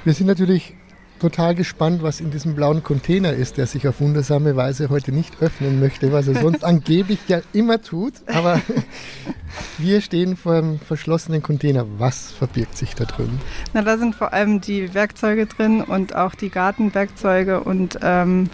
[0.04, 0.74] Wir sind natürlich
[1.20, 5.42] total gespannt, was in diesem blauen Container ist, der sich auf wundersame Weise heute nicht
[5.42, 8.14] öffnen möchte, was er sonst angeblich ja immer tut.
[8.28, 8.62] Aber
[9.78, 11.86] wir stehen vor einem verschlossenen Container.
[11.98, 13.40] Was verbirgt sich da drin?
[13.74, 18.50] Na, da sind vor allem die Werkzeuge drin und auch die Gartenwerkzeuge und ähm,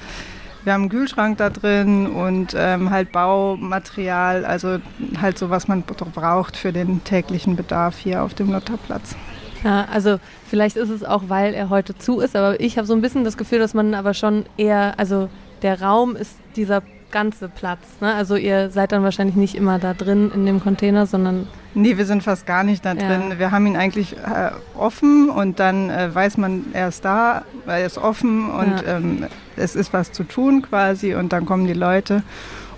[0.64, 4.80] wir haben einen Kühlschrank da drin und ähm, halt Baumaterial, also
[5.22, 9.16] halt so, was man braucht für den täglichen Bedarf hier auf dem Lotterplatz.
[9.64, 10.20] Ja, also
[10.54, 13.24] vielleicht ist es auch, weil er heute zu ist, aber ich habe so ein bisschen
[13.24, 15.28] das Gefühl, dass man aber schon eher, also
[15.64, 17.80] der Raum ist dieser ganze Platz.
[18.02, 18.14] Ne?
[18.14, 21.48] Also ihr seid dann wahrscheinlich nicht immer da drin in dem Container, sondern...
[21.74, 23.32] Nee, wir sind fast gar nicht da drin.
[23.32, 23.40] Ja.
[23.40, 27.84] Wir haben ihn eigentlich äh, offen und dann äh, weiß man, er ist da, er
[27.88, 28.98] ist offen und ja.
[28.98, 32.22] ähm, es ist was zu tun quasi und dann kommen die Leute.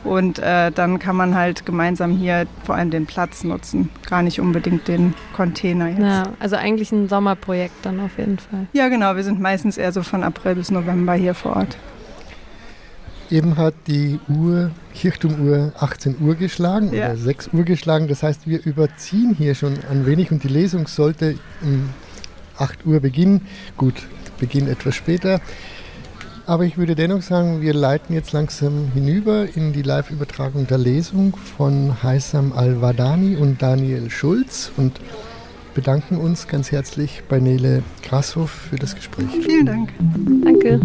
[0.05, 4.39] Und äh, dann kann man halt gemeinsam hier vor allem den Platz nutzen, gar nicht
[4.39, 5.99] unbedingt den Container jetzt.
[5.99, 8.67] Ja, also eigentlich ein Sommerprojekt dann auf jeden Fall.
[8.73, 9.15] Ja, genau.
[9.15, 11.77] Wir sind meistens eher so von April bis November hier vor Ort.
[13.31, 17.07] Eben hat die Uhr, Kirchturmuhr 18 Uhr geschlagen ja.
[17.07, 18.07] oder 6 Uhr geschlagen.
[18.07, 21.89] Das heißt, wir überziehen hier schon ein wenig und die Lesung sollte um
[22.57, 23.41] 8 Uhr beginnen.
[23.75, 24.03] Gut,
[24.37, 25.39] Beginn etwas später.
[26.47, 31.35] Aber ich würde dennoch sagen, wir leiten jetzt langsam hinüber in die Live-Übertragung der Lesung
[31.35, 34.99] von Haisam Al-Wadani und Daniel Schulz und
[35.73, 39.27] bedanken uns ganz herzlich bei Nele Grashoff für das Gespräch.
[39.41, 39.93] Vielen Dank.
[40.43, 40.79] Danke.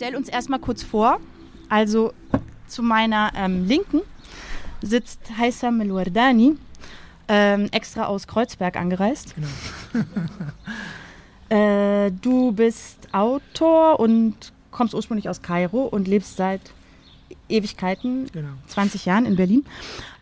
[0.00, 1.20] Stelle uns erstmal kurz vor.
[1.68, 2.14] Also,
[2.66, 4.00] zu meiner ähm, Linken
[4.80, 6.56] sitzt Haitham El-Wardani,
[7.28, 9.34] ähm, extra aus Kreuzberg angereist.
[9.34, 10.06] Genau.
[11.50, 16.62] äh, du bist Autor und kommst ursprünglich aus Kairo und lebst seit
[17.50, 18.54] Ewigkeiten, genau.
[18.68, 19.66] 20 Jahren in Berlin.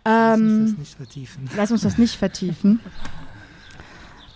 [0.04, 1.50] Lass uns Ähm, das nicht vertiefen.
[1.56, 2.80] Lass uns das nicht vertiefen.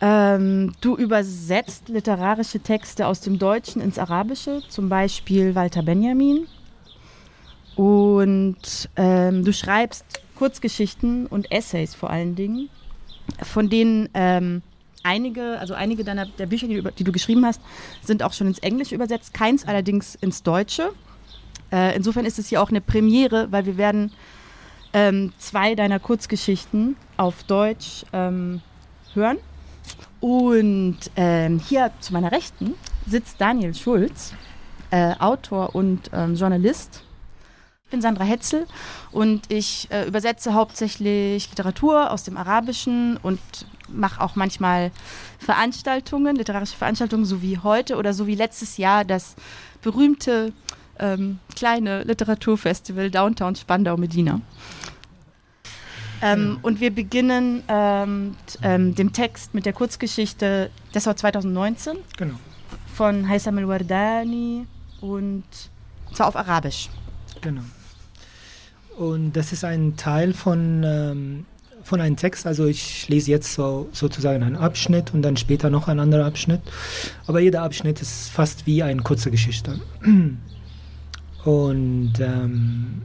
[0.04, 6.48] Ähm, du übersetzt literarische Texte aus dem Deutschen ins Arabische, zum Beispiel Walter Benjamin.
[7.76, 12.68] Und ähm, du schreibst Kurzgeschichten und Essays vor allen Dingen,
[13.44, 14.62] von denen ähm,
[15.04, 17.60] einige, also einige deiner der Bücher, die du, die du geschrieben hast,
[18.02, 20.90] sind auch schon ins Englische übersetzt, keins allerdings ins Deutsche.
[21.70, 24.10] Äh, insofern ist es hier auch eine Premiere, weil wir werden
[24.94, 28.62] ähm, zwei deiner Kurzgeschichten auf Deutsch ähm,
[29.14, 29.38] hören.
[30.22, 32.74] Und ähm, hier zu meiner Rechten
[33.08, 34.34] sitzt Daniel Schulz,
[34.92, 37.02] äh, Autor und ähm, Journalist.
[37.84, 38.68] Ich bin Sandra Hetzel
[39.10, 43.40] und ich äh, übersetze hauptsächlich Literatur aus dem Arabischen und
[43.88, 44.92] mache auch manchmal
[45.40, 49.34] Veranstaltungen, literarische Veranstaltungen, so wie heute oder so wie letztes Jahr das
[49.82, 50.52] berühmte
[51.00, 54.40] ähm, kleine Literaturfestival Downtown Spandau Medina.
[56.22, 62.34] Ähm, und wir beginnen ähm, ähm, dem Text mit der Kurzgeschichte, das war 2019, Genau.
[62.94, 64.66] von Haitham El-Wardani
[65.00, 65.44] und
[66.14, 66.88] zwar auf Arabisch.
[67.40, 67.62] Genau.
[68.96, 71.44] Und das ist ein Teil von, ähm,
[71.82, 72.46] von einem Text.
[72.46, 76.60] Also ich lese jetzt so, sozusagen einen Abschnitt und dann später noch ein anderer Abschnitt.
[77.26, 79.80] Aber jeder Abschnitt ist fast wie eine kurze Geschichte.
[81.44, 83.02] Und ähm,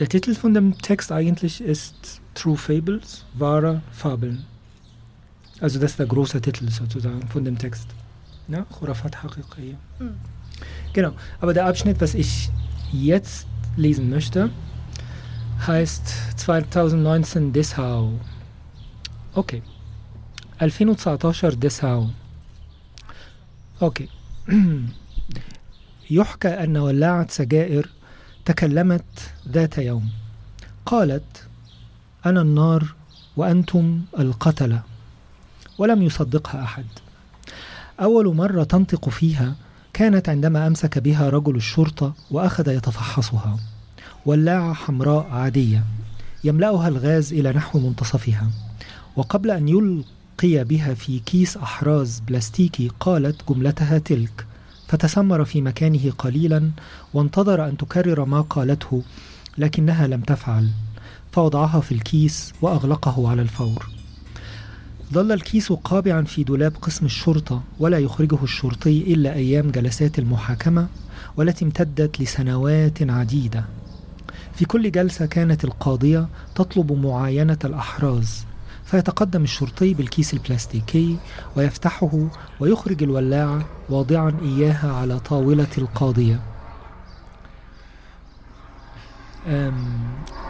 [0.00, 4.44] der Titel von dem Text eigentlich ist True Fables, wahre Fabeln.
[5.60, 7.88] Also das ist der große Titel sozusagen von dem Text.
[8.48, 9.76] Ja, Khurafat Haqiqiyya.
[10.92, 12.50] Genau, aber der Abschnitt, was ich
[12.92, 14.50] jetzt lesen möchte,
[15.66, 18.12] heißt 2019 Dessau.
[19.34, 19.62] Okay.
[20.58, 22.10] 2019 Dessau.
[23.80, 24.08] Okay.
[26.10, 27.88] يحكى أن ولاعة سجائر
[28.45, 30.09] تكلمت ذات يوم.
[30.85, 31.47] قالت
[32.25, 32.93] أنا النار
[33.37, 34.81] وأنتم القتلة.
[35.77, 36.85] ولم يصدقها أحد.
[37.99, 39.55] أول مرة تنطق فيها
[39.93, 43.59] كانت عندما أمسك بها رجل الشرطة وأخذ يتفحصها.
[44.25, 45.83] ولاعة حمراء عادية
[46.43, 48.51] يملأها الغاز إلى نحو منتصفها.
[49.15, 54.45] وقبل أن يلقي بها في كيس أحراز بلاستيكي قالت جملتها تلك
[54.91, 56.71] فتسمر في مكانه قليلا
[57.13, 59.01] وانتظر أن تكرر ما قالته
[59.57, 60.69] لكنها لم تفعل
[61.31, 63.89] فوضعها في الكيس وأغلقه على الفور.
[65.13, 70.87] ظل الكيس قابعا في دولاب قسم الشرطة ولا يخرجه الشرطي إلا أيام جلسات المحاكمة
[71.37, 73.65] والتي امتدت لسنوات عديدة.
[74.55, 78.45] في كل جلسة كانت القاضية تطلب معاينة الأحراز
[78.91, 81.17] فيتقدم الشرطي بالكيس البلاستيكي
[81.55, 82.27] ويفتحه
[82.59, 86.39] ويخرج الولاعة واضعا إياها على طاولة القاضية.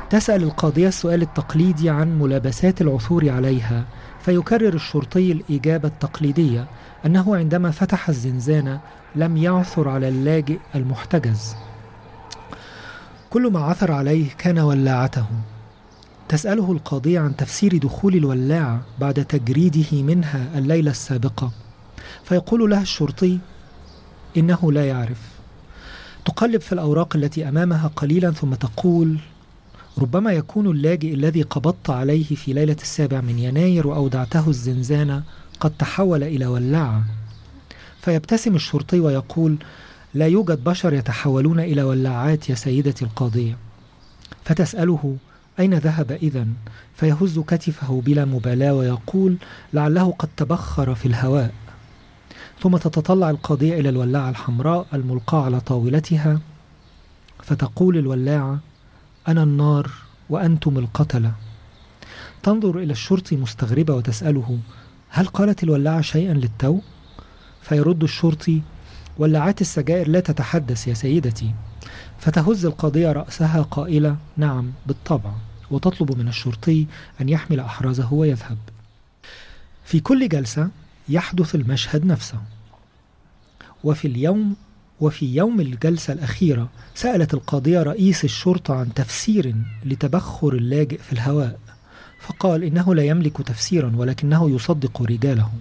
[0.10, 3.86] تسأل القاضية السؤال التقليدي عن ملابسات العثور عليها
[4.22, 6.66] فيكرر الشرطي الإجابة التقليدية
[7.06, 8.80] أنه عندما فتح الزنزانة
[9.16, 11.56] لم يعثر على اللاجئ المحتجز.
[13.30, 15.26] كل ما عثر عليه كان ولاعته.
[16.32, 21.52] تسأله القاضية عن تفسير دخول الولاعة بعد تجريده منها الليلة السابقة
[22.24, 23.40] فيقول لها الشرطي
[24.38, 25.22] إنه لا يعرف.
[26.26, 29.18] تقلب في الأوراق التي أمامها قليلا ثم تقول
[29.98, 35.24] ربما يكون اللاجئ الذي قبضت عليه في ليلة السابع من يناير وأودعته الزنزانة
[35.60, 37.04] قد تحول إلى ولاعة.
[38.02, 39.58] فيبتسم الشرطي ويقول
[40.14, 43.58] لا يوجد بشر يتحولون إلى ولاعات يا سيدتي القاضية.
[44.46, 45.18] فتسأله
[45.62, 46.48] أين ذهب إذا
[46.96, 49.38] فيهز كتفه بلا مبالاة ويقول
[49.74, 51.54] لعله قد تبخر في الهواء.
[52.62, 56.40] ثم تتطلع القاضية إلى الولاعة الحمراء الملقاة على طاولتها
[57.44, 58.60] فتقول الولاعة
[59.28, 59.92] أنا النار
[60.30, 61.32] وأنتم القتلة.
[62.44, 64.60] تنظر إلى الشرطي مستغربة وتسأله
[65.10, 66.80] هل قالت الولاعة شيئا للتو؟
[67.62, 68.62] فيرد الشرطي
[69.18, 71.54] ولاعات السجائر لا تتحدث يا سيدتي.
[72.20, 75.32] فتهز القاضية رأسها قائلة نعم بالطبع.
[75.72, 76.86] وتطلب من الشرطي
[77.22, 78.58] أن يحمل أحرازه ويذهب.
[79.86, 80.70] في كل جلسة
[81.10, 82.38] يحدث المشهد نفسه.
[83.84, 84.56] وفي اليوم
[85.02, 89.56] وفي يوم الجلسة الأخيرة سألت القاضية رئيس الشرطة عن تفسير
[89.86, 91.60] لتبخر اللاجئ في الهواء
[92.20, 95.52] فقال إنه لا يملك تفسيرا ولكنه يصدق رجاله.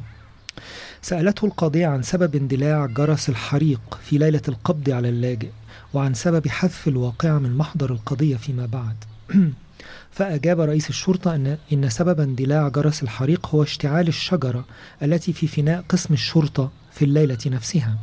[1.03, 5.49] سألته القاضية عن سبب اندلاع جرس الحريق في ليلة القبض على اللاجئ
[5.94, 8.96] وعن سبب حذف الواقعة من محضر القضية فيما بعد.
[10.11, 14.64] فأجاب رئيس الشرطة أن إن سبب اندلاع جرس الحريق هو اشتعال الشجرة
[15.03, 17.99] التي في فناء قسم الشرطة في الليلة نفسها.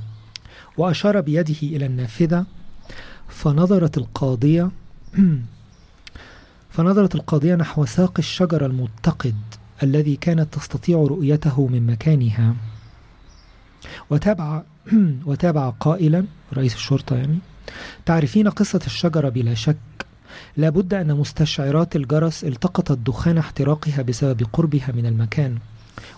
[0.78, 2.46] وأشار بيده إلى النافذة
[3.30, 4.72] فنظرت القاضية
[6.74, 9.36] فنظرت القاضية نحو ساق الشجر المتقد
[9.84, 12.56] الذي كانت تستطيع رؤيته من مكانها.
[14.10, 14.64] وتابع
[15.26, 17.40] وتابع قائلا رئيس الشرطة يعني
[18.06, 19.78] تعرفين قصة الشجرة بلا شك؟
[20.58, 25.58] لابد أن مستشعرات الجرس التقطت دخان احتراقها بسبب قربها من المكان.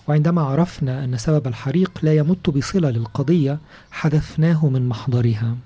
[0.08, 3.58] وعندما عرفنا أن سبب الحريق لا يمت بصلة للقضية
[3.90, 5.56] حذفناه من محضرها.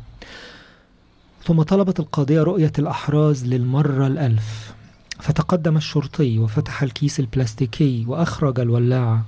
[1.45, 4.75] ثم طلبت القاضية رؤية الأحراز للمرة الألف.
[5.21, 9.25] فتقدم الشرطي وفتح الكيس البلاستيكي وأخرج الولاعة.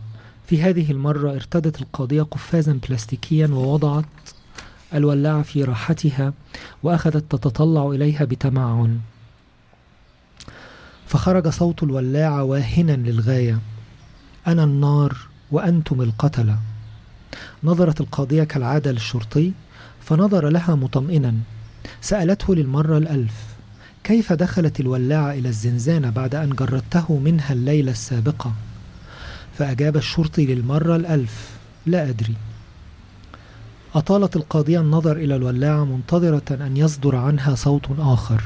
[0.47, 4.05] في هذه المرة ارتدت القاضية قفازا بلاستيكيا ووضعت
[4.95, 6.33] الولاعة في راحتها
[6.83, 8.99] وأخذت تتطلع إليها بتمعن.
[11.07, 13.59] فخرج صوت الولاعة واهنا للغاية.
[14.47, 15.17] أنا النار
[15.51, 16.59] وأنتم القتلة.
[17.65, 19.53] نظرت القاضية كالعادة للشرطي
[20.01, 21.35] فنظر لها مطمئنا.
[22.01, 23.35] سألته للمرة الألف
[24.05, 28.53] كيف دخلت الولاعة إلى الزنزانة بعد أن جردته منها الليلة السابقة؟
[29.59, 31.51] فأجاب الشرطي للمرة الألف
[31.87, 32.35] لا أدري.
[33.97, 38.43] أطالت القاضية النظر إلى الولاعة منتظرة أن يصدر عنها صوت آخر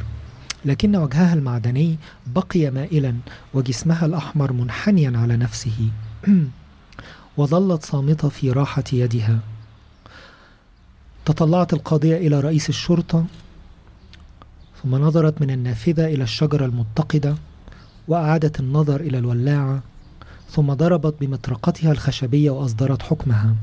[0.65, 3.15] لكن وجهها المعدني بقي مائلا
[3.55, 5.91] وجسمها الأحمر منحنيا على نفسه.
[7.37, 9.39] وظلت صامتة في راحة يدها.
[11.25, 13.25] تطلعت القاضية إلى رئيس الشرطة
[14.83, 17.35] ثم نظرت من النافذة إلى الشجرة المتقدة
[18.09, 19.83] وأعادت النظر إلى الولاعة
[20.51, 23.55] ثم ضربت بمطرقتها الخشبية وأصدرت حكمها.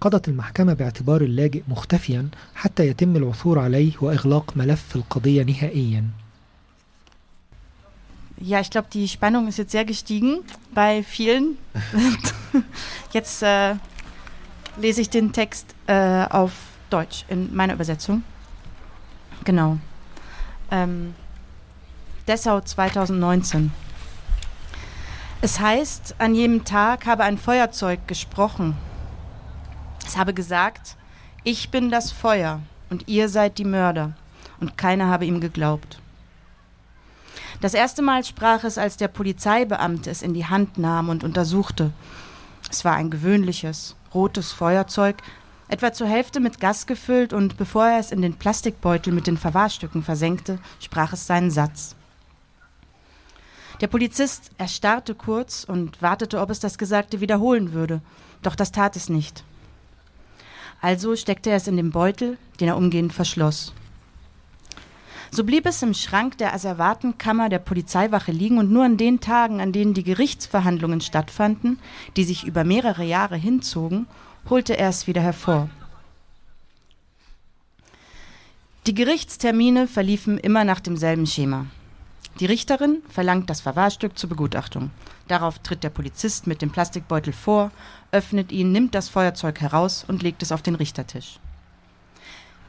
[0.00, 6.04] قضت المحكمة باعتبار اللاجئ مختفيا حتى يتم العثور عليه وإغلاق ملف القضية نهائيا
[8.44, 10.38] Ja, ich glaube, die Spannung ist jetzt sehr gestiegen
[10.74, 11.56] bei vielen.
[13.12, 13.76] jetzt äh,
[14.76, 16.52] lese ich den Text äh, auf
[16.90, 18.24] Deutsch in meiner Übersetzung.
[19.44, 19.78] Genau.
[20.72, 21.14] Ähm,
[22.26, 23.70] Dessau 2019.
[25.40, 28.76] Es heißt, an jedem Tag habe ein Feuerzeug gesprochen.
[30.07, 30.95] es habe gesagt,
[31.43, 34.13] ich bin das Feuer und ihr seid die Mörder.
[34.61, 35.99] Und keiner habe ihm geglaubt.
[37.59, 41.91] Das erste Mal sprach es, als der Polizeibeamte es in die Hand nahm und untersuchte.
[42.71, 45.17] Es war ein gewöhnliches, rotes Feuerzeug,
[45.67, 49.37] etwa zur Hälfte mit Gas gefüllt, und bevor er es in den Plastikbeutel mit den
[49.37, 51.95] Verwahrstücken versenkte, sprach es seinen Satz.
[53.81, 57.99] Der Polizist erstarrte kurz und wartete, ob es das Gesagte wiederholen würde,
[58.41, 59.43] doch das tat es nicht.
[60.81, 63.73] Also steckte er es in den Beutel, den er umgehend verschloss.
[65.31, 69.59] So blieb es im Schrank der Asservatenkammer der Polizeiwache liegen und nur an den Tagen,
[69.59, 71.79] an denen die Gerichtsverhandlungen stattfanden,
[72.15, 74.07] die sich über mehrere Jahre hinzogen,
[74.49, 75.69] holte er es wieder hervor.
[78.85, 81.65] Die Gerichtstermine verliefen immer nach demselben Schema.
[82.39, 84.91] Die Richterin verlangt das Verwahrstück zur Begutachtung.
[85.27, 87.71] Darauf tritt der Polizist mit dem Plastikbeutel vor,
[88.11, 91.39] öffnet ihn, nimmt das Feuerzeug heraus und legt es auf den Richtertisch.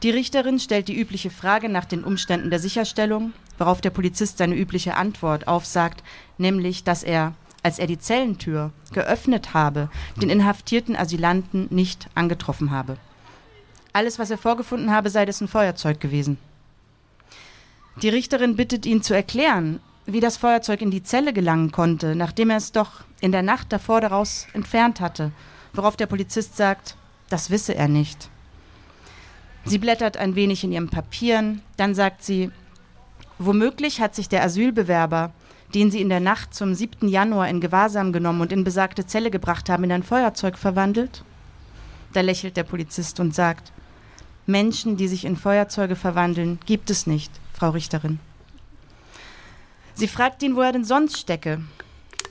[0.03, 4.55] Die Richterin stellt die übliche Frage nach den Umständen der Sicherstellung, worauf der Polizist seine
[4.55, 6.03] übliche Antwort aufsagt,
[6.37, 9.89] nämlich, dass er, als er die Zellentür geöffnet habe,
[10.21, 12.97] den inhaftierten Asylanten nicht angetroffen habe.
[13.91, 16.37] Alles, was er vorgefunden habe, sei dessen Feuerzeug gewesen.
[18.01, 19.81] Die Richterin bittet ihn zu erklären,
[20.13, 23.71] wie das Feuerzeug in die Zelle gelangen konnte, nachdem er es doch in der Nacht
[23.71, 25.31] davor daraus entfernt hatte,
[25.73, 26.95] worauf der Polizist sagt,
[27.29, 28.29] das wisse er nicht.
[29.65, 32.51] Sie blättert ein wenig in ihren Papieren, dann sagt sie,
[33.37, 35.31] womöglich hat sich der Asylbewerber,
[35.75, 37.07] den sie in der Nacht zum 7.
[37.07, 41.23] Januar in Gewahrsam genommen und in besagte Zelle gebracht haben, in ein Feuerzeug verwandelt?
[42.13, 43.71] Da lächelt der Polizist und sagt,
[44.47, 48.19] Menschen, die sich in Feuerzeuge verwandeln, gibt es nicht, Frau Richterin.
[49.99, 51.61] Sie fragt ihn, wo er denn sonst stecke.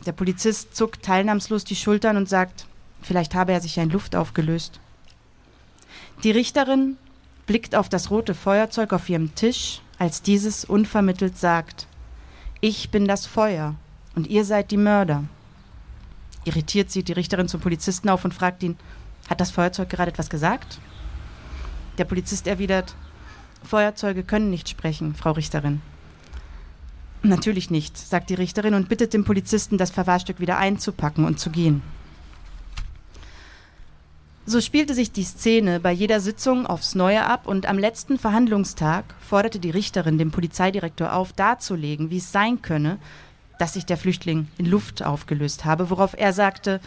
[0.06, 2.64] Der Polizist zuckt teilnahmslos die Schultern und sagt,
[3.02, 4.80] vielleicht habe er sich ja in Luft aufgelöst.
[6.24, 6.96] Die Richterin
[7.46, 11.86] blickt auf das rote Feuerzeug auf ihrem Tisch, als dieses unvermittelt sagt,
[12.62, 13.74] ich bin das Feuer
[14.14, 15.24] und ihr seid die Mörder.
[16.46, 18.78] Irritiert sieht die Richterin zum Polizisten auf und fragt ihn,
[19.28, 20.78] hat das Feuerzeug gerade etwas gesagt?
[21.98, 22.94] Der Polizist erwidert,
[23.62, 25.82] Feuerzeuge können nicht sprechen, Frau Richterin.
[27.22, 31.50] Natürlich nicht, sagt die Richterin und bittet den Polizisten, das Verwahrstück wieder einzupacken und zu
[31.50, 31.82] gehen.
[34.46, 39.04] So spielte sich die Szene bei jeder Sitzung aufs Neue ab und am letzten Verhandlungstag
[39.20, 42.98] forderte die Richterin den Polizeidirektor auf, darzulegen, wie es sein könne,
[43.58, 46.80] dass sich der Flüchtling in Luft aufgelöst habe, worauf er sagte,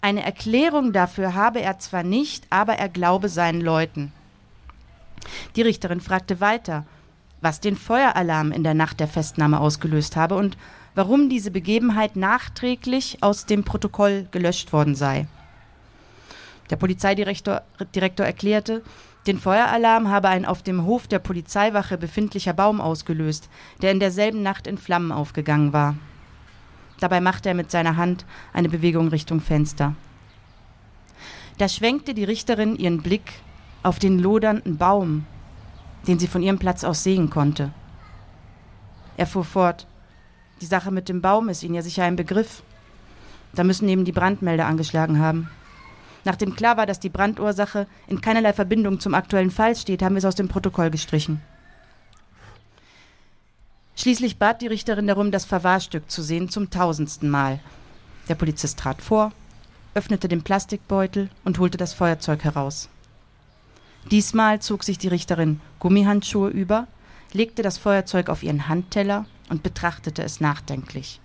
[0.00, 4.12] eine Erklärung dafür habe er zwar nicht, aber er glaube seinen Leuten.
[5.56, 6.86] Die Richterin fragte weiter,
[7.44, 10.56] was den Feueralarm in der Nacht der Festnahme ausgelöst habe und
[10.94, 15.26] warum diese Begebenheit nachträglich aus dem Protokoll gelöscht worden sei.
[16.70, 17.60] Der Polizeidirektor
[17.94, 18.82] Direktor erklärte,
[19.26, 23.50] den Feueralarm habe ein auf dem Hof der Polizeiwache befindlicher Baum ausgelöst,
[23.82, 25.96] der in derselben Nacht in Flammen aufgegangen war.
[27.00, 28.24] Dabei machte er mit seiner Hand
[28.54, 29.94] eine Bewegung Richtung Fenster.
[31.58, 33.32] Da schwenkte die Richterin ihren Blick
[33.82, 35.26] auf den lodernden Baum,
[36.06, 37.72] den sie von ihrem Platz aus sehen konnte.
[39.16, 39.86] Er fuhr fort.
[40.60, 42.62] Die Sache mit dem Baum ist Ihnen ja sicher ein Begriff.
[43.54, 45.48] Da müssen eben die Brandmelder angeschlagen haben.
[46.24, 50.18] Nachdem klar war, dass die Brandursache in keinerlei Verbindung zum aktuellen Fall steht, haben wir
[50.18, 51.42] es aus dem Protokoll gestrichen.
[53.96, 57.60] Schließlich bat die Richterin darum, das Verwahrstück zu sehen zum tausendsten Mal.
[58.28, 59.32] Der Polizist trat vor,
[59.94, 62.88] öffnete den Plastikbeutel und holte das Feuerzeug heraus.
[64.10, 66.86] Diesmal zog sich die Richterin Gummihandschuhe über,
[67.32, 71.20] legte das Feuerzeug auf ihren Handteller und betrachtete es nachdenklich.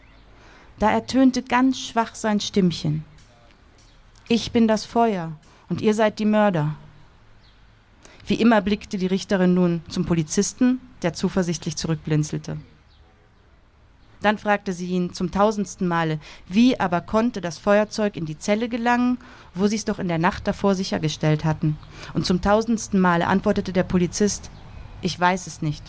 [0.79, 3.03] Da ertönte ganz schwach sein Stimmchen.
[4.27, 5.33] Ich bin das Feuer
[5.67, 6.75] und ihr seid die Mörder.
[8.25, 12.57] Wie immer blickte die Richterin nun zum Polizisten, der zuversichtlich zurückblinzelte.
[14.21, 18.67] Dann fragte sie ihn zum tausendsten Male, wie aber konnte das Feuerzeug in die Zelle
[18.67, 19.17] gelangen,
[19.55, 21.77] wo sie es doch in der Nacht davor sichergestellt hatten.
[22.13, 24.49] Und zum tausendsten Male antwortete der Polizist,
[25.01, 25.83] ich weiß es nicht.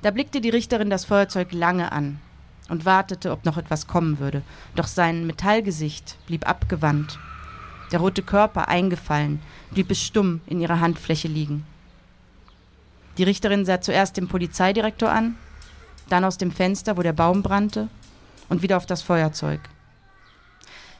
[0.00, 2.18] Da blickte die Richterin das Feuerzeug lange an,
[2.68, 4.42] und wartete, ob noch etwas kommen würde.
[4.74, 7.18] Doch sein Metallgesicht blieb abgewandt.
[7.90, 11.66] Der rote Körper eingefallen, blieb es stumm in ihrer Handfläche liegen.
[13.18, 15.36] Die Richterin sah zuerst den Polizeidirektor an,
[16.12, 17.88] dann aus dem Fenster, wo der Baum brannte,
[18.48, 19.60] und wieder auf das Feuerzeug.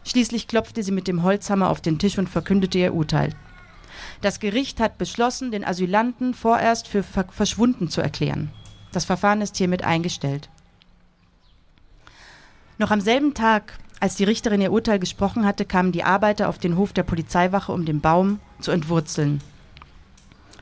[0.04, 3.34] Schließlich klopfte sie mit dem Holzhammer auf den Tisch und verkündete ihr Urteil.
[4.20, 8.50] Das Gericht hat beschlossen, den Asylanten vorerst für verschwunden zu erklären.
[8.92, 10.48] Das Verfahren ist hiermit eingestellt.
[12.78, 16.58] Noch am selben Tag, als die Richterin ihr Urteil gesprochen hatte, kamen die Arbeiter auf
[16.58, 19.40] den Hof der Polizeiwache, um den Baum zu entwurzeln.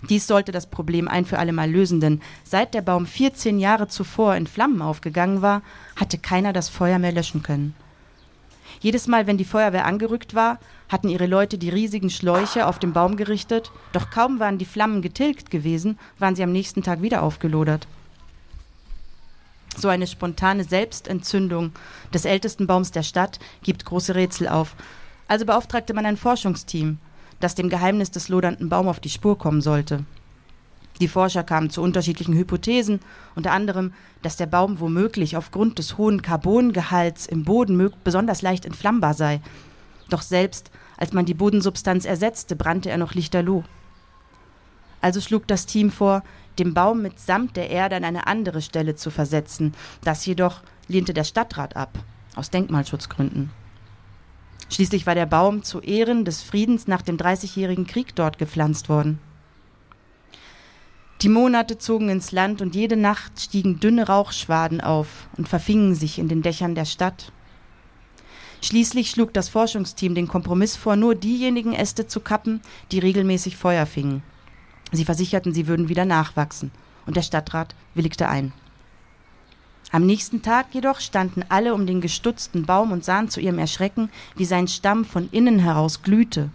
[0.08, 4.34] Dies sollte das Problem ein für allemal lösen, denn seit der Baum 14 Jahre zuvor
[4.34, 5.62] in Flammen aufgegangen war,
[5.96, 7.74] hatte keiner das Feuer mehr löschen können.
[8.80, 12.92] Jedes Mal, wenn die Feuerwehr angerückt war, hatten ihre Leute die riesigen Schläuche auf den
[12.92, 17.22] Baum gerichtet, doch kaum waren die Flammen getilgt gewesen, waren sie am nächsten Tag wieder
[17.22, 17.86] aufgelodert.
[19.76, 21.72] So eine spontane Selbstentzündung
[22.12, 24.74] des ältesten Baums der Stadt gibt große Rätsel auf.
[25.28, 26.98] Also beauftragte man ein Forschungsteam,
[27.40, 30.04] das dem Geheimnis des lodernden Baums auf die Spur kommen sollte.
[31.00, 33.00] Die Forscher kamen zu unterschiedlichen Hypothesen,
[33.34, 39.14] unter anderem, dass der Baum womöglich aufgrund des hohen Carbongehalts im Boden besonders leicht entflammbar
[39.14, 39.40] sei.
[40.10, 40.70] Doch selbst
[41.00, 43.64] als man die Bodensubstanz ersetzte, brannte er noch lichterloh.
[45.00, 46.22] Also schlug das Team vor,
[46.58, 49.72] dem Baum mitsamt der Erde an eine andere Stelle zu versetzen.
[50.04, 51.98] Das jedoch lehnte der Stadtrat ab,
[52.36, 53.50] aus Denkmalschutzgründen.
[54.70, 59.18] Schließlich war der Baum zu Ehren des Friedens nach dem Dreißigjährigen Krieg dort gepflanzt worden.
[61.22, 66.18] Die Monate zogen ins Land und jede Nacht stiegen dünne Rauchschwaden auf und verfingen sich
[66.18, 67.32] in den Dächern der Stadt.
[68.62, 72.60] Schließlich schlug das Forschungsteam den Kompromiss vor, nur diejenigen Äste zu kappen,
[72.92, 74.22] die regelmäßig Feuer fingen.
[74.92, 76.70] Sie versicherten, sie würden wieder nachwachsen,
[77.06, 78.52] und der Stadtrat willigte ein.
[79.92, 84.10] Am nächsten Tag jedoch standen alle um den gestutzten Baum und sahen zu ihrem Erschrecken,
[84.36, 86.50] wie sein Stamm von innen heraus glühte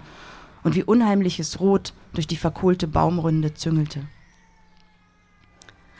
[0.64, 4.08] und wie unheimliches Rot durch die verkohlte Baumründe züngelte.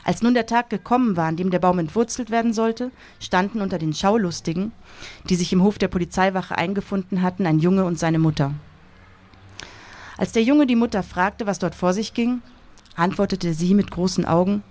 [0.02, 3.78] Als nun der Tag gekommen war, an dem der Baum entwurzelt werden sollte, standen unter
[3.78, 4.72] den Schaulustigen,
[5.28, 8.54] die sich im Hof der Polizeiwache eingefunden hatten, ein Junge und seine Mutter.
[10.16, 12.40] Als der Junge die Mutter fragte, was dort vor sich ging,
[12.94, 14.62] antwortete sie mit großen Augen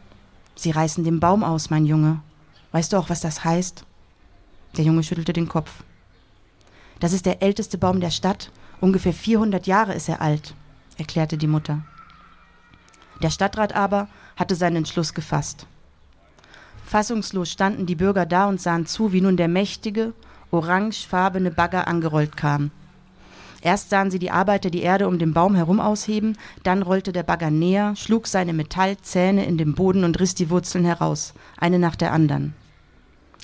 [0.56, 2.22] Sie reißen den Baum aus, mein Junge.
[2.76, 3.86] Weißt du auch, was das heißt?
[4.76, 5.72] Der Junge schüttelte den Kopf.
[7.00, 8.52] Das ist der älteste Baum der Stadt.
[8.82, 10.56] Ungefähr 400 Jahre ist er alt,
[10.98, 11.84] erklärte die Mutter.
[13.24, 15.68] Der Stadtrat aber hatte seinen Entschluss gefasst.
[16.84, 20.12] Fassungslos standen die Bürger da und sahen zu, wie nun der mächtige,
[20.52, 22.72] orangefarbene Bagger angerollt kam.
[23.62, 27.24] Erst sahen sie die Arbeiter die Erde um den Baum herum ausheben, dann rollte der
[27.24, 31.96] Bagger näher, schlug seine Metallzähne in den Boden und riss die Wurzeln heraus, eine nach
[31.96, 32.54] der anderen.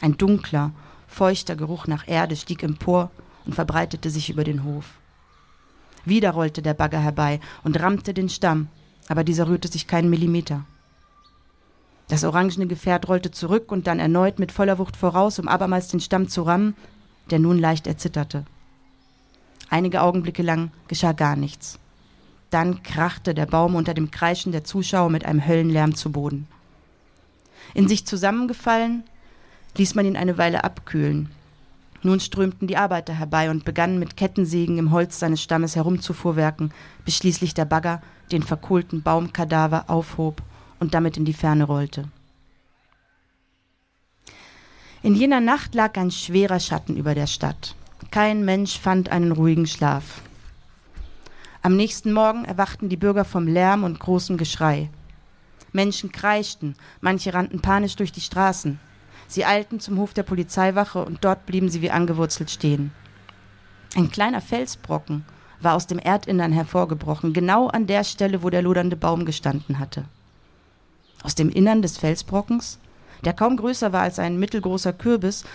[0.02, 0.72] Ein dunkler,
[1.08, 3.12] feuchter Geruch nach Erde stieg empor
[3.46, 4.86] und verbreitete sich über den Hof.
[6.06, 8.68] Wieder rollte der Bagger herbei und rammte den Stamm,
[9.08, 10.66] aber dieser rührte sich keinen Millimeter.
[12.08, 16.00] Das orangene Gefährt rollte zurück und dann erneut mit voller Wucht voraus, um abermals den
[16.00, 16.76] Stamm zu rammen,
[17.30, 18.44] der nun leicht erzitterte.
[19.70, 21.80] Einige Augenblicke lang geschah gar nichts.
[22.50, 26.48] Dann krachte der Baum unter dem Kreischen der Zuschauer mit einem Höllenlärm zu Boden.
[27.74, 29.04] In sich zusammengefallen,
[29.78, 31.30] ließ man ihn eine Weile abkühlen.
[32.04, 36.74] Nun strömten die Arbeiter herbei und begannen mit Kettensägen im Holz seines Stammes herumzufuhrwerken,
[37.06, 38.02] bis schließlich der Bagger
[38.32, 40.42] den verkohlten Baumkadaver aufhob
[40.80, 42.06] und damit in die Ferne rollte.
[45.04, 47.76] In jener Nacht lag ein schwerer Schatten über der Stadt.
[48.12, 50.22] Kein Mensch fand einen ruhigen Schlaf.
[51.64, 54.90] Am nächsten Morgen erwachten die Bürger vom Lärm und großem Geschrei.
[55.72, 58.80] Menschen kreischten, manche rannten panisch durch die Straßen.
[59.32, 62.92] Sie eilten zum Hof der Polizeiwache und dort blieben sie wie angewurzelt stehen.
[63.96, 65.24] Ein kleiner Felsbrocken
[65.62, 70.04] war aus dem Erdinnern hervorgebrochen, genau an der Stelle, wo der lodernde Baum gestanden hatte.
[71.24, 72.78] Aus dem Innern des Felsbrockens,
[73.24, 75.46] der kaum größer war als ein mittelgroßer Kürbis,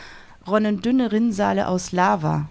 [0.47, 2.49] ronnen dünne Rinnsale aus Lava.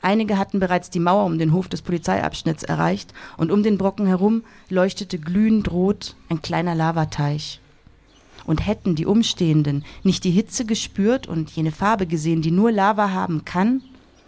[0.00, 4.08] Einige hatten bereits die Mauer um den Hof des Polizeiabschnitts erreicht, und um den Brocken
[4.08, 7.60] herum leuchtete glühend rot ein kleiner Lavateich.
[8.44, 13.10] Und hätten die Umstehenden nicht die Hitze gespürt und jene Farbe gesehen, die nur Lava
[13.10, 13.82] haben kann,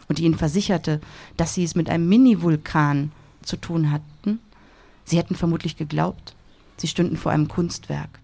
[0.09, 1.01] und ihnen versicherte,
[1.37, 3.13] dass sie es mit einem Mini-Vulkan
[3.43, 4.39] zu tun hatten,
[5.05, 6.35] sie hätten vermutlich geglaubt,
[6.77, 8.21] sie stünden vor einem Kunstwerk.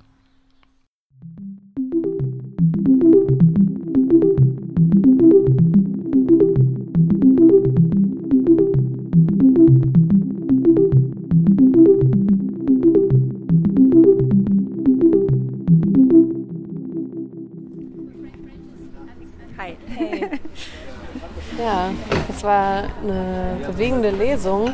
[22.41, 24.73] Das war eine bewegende Lesung.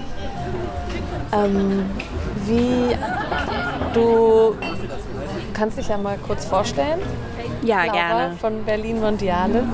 [1.32, 1.90] Ähm,
[2.44, 2.96] wie
[3.92, 4.54] du
[5.52, 7.00] kannst dich ja mal kurz vorstellen.
[7.64, 8.36] Ja, Laura gerne.
[8.36, 9.64] Von Berlin Mondiale.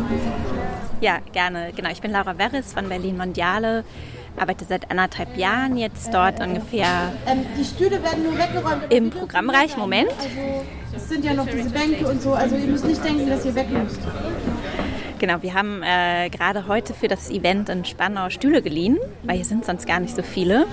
[1.03, 1.71] Ja, gerne.
[1.77, 3.85] Genau, ich bin Laura Verris von Berlin Mondiale,
[4.39, 8.85] arbeite seit anderthalb Jahren jetzt dort ungefähr Ähm, die Stühle werden nur weggeräumt.
[8.89, 9.77] im Programmbereich.
[9.77, 10.09] Moment.
[10.19, 10.65] Also,
[10.97, 12.33] es sind ja noch diese Bänke und so.
[12.33, 14.01] Also ihr müsst nicht denken, dass ihr weg müsst.
[15.23, 19.45] Genau, wir haben äh, gerade heute für das Event in Spandau Stühle geliehen, weil hier
[19.45, 20.67] sind sonst gar nicht so viele.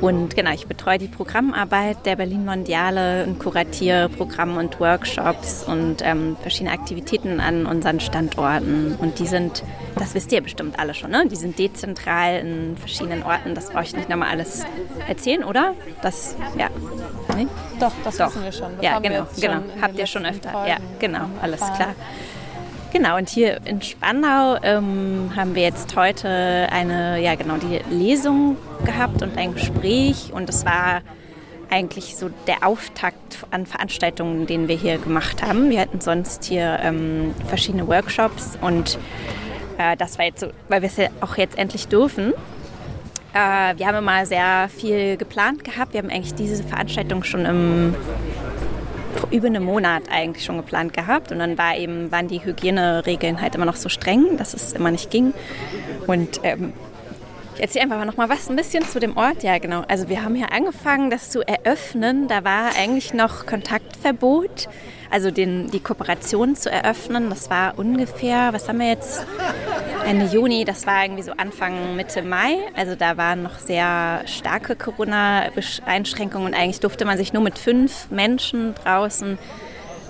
[0.00, 5.98] Und genau, ich betreue die Programmarbeit der Berlin Mondiale und kuratiere Programme und Workshops und
[6.02, 8.96] ähm, verschiedene Aktivitäten an unseren Standorten.
[8.98, 9.62] Und die sind,
[9.94, 11.28] das wisst ihr bestimmt alle schon, ne?
[11.30, 13.54] Die sind dezentral in verschiedenen Orten.
[13.54, 14.66] Das brauche ich nicht nochmal alles
[15.06, 15.74] erzählen, oder?
[16.02, 16.70] Das, ja.
[17.36, 17.46] Nee?
[17.78, 18.26] Doch, das Doch.
[18.26, 18.74] wissen wir schon.
[18.78, 19.60] Das ja, genau, genau.
[19.80, 20.50] Habt ihr schon öfter.
[20.66, 21.94] Ja, Folgen genau, alles klar.
[22.96, 26.28] Genau, und hier in Spandau ähm, haben wir jetzt heute
[26.72, 31.02] eine, ja genau, die Lesung gehabt und ein Gespräch und es war
[31.68, 35.68] eigentlich so der Auftakt an Veranstaltungen, den wir hier gemacht haben.
[35.68, 38.98] Wir hatten sonst hier ähm, verschiedene Workshops und
[39.76, 42.32] äh, das war jetzt so, weil wir es ja auch jetzt endlich dürfen.
[43.34, 45.92] Äh, wir haben immer sehr viel geplant gehabt.
[45.92, 47.94] Wir haben eigentlich diese Veranstaltung schon im
[49.30, 53.54] über einem Monat eigentlich schon geplant gehabt und dann war eben, waren die Hygieneregeln halt
[53.54, 55.34] immer noch so streng, dass es immer nicht ging.
[56.06, 56.72] Und ähm,
[57.56, 59.42] ich erzähle einfach noch mal was ein bisschen zu dem Ort.
[59.42, 59.82] Ja, genau.
[59.88, 62.28] Also wir haben hier angefangen, das zu eröffnen.
[62.28, 64.68] Da war eigentlich noch Kontaktverbot,
[65.10, 67.30] also den, die Kooperation zu eröffnen.
[67.30, 69.24] Das war ungefähr, was haben wir jetzt?
[70.06, 72.58] Ende Juni, das war irgendwie so Anfang Mitte Mai.
[72.76, 78.08] Also da waren noch sehr starke Corona-Einschränkungen und eigentlich durfte man sich nur mit fünf
[78.10, 79.36] Menschen draußen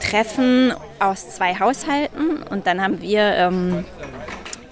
[0.01, 2.43] treffen aus zwei Haushalten.
[2.43, 3.87] Und dann haben wir ähm,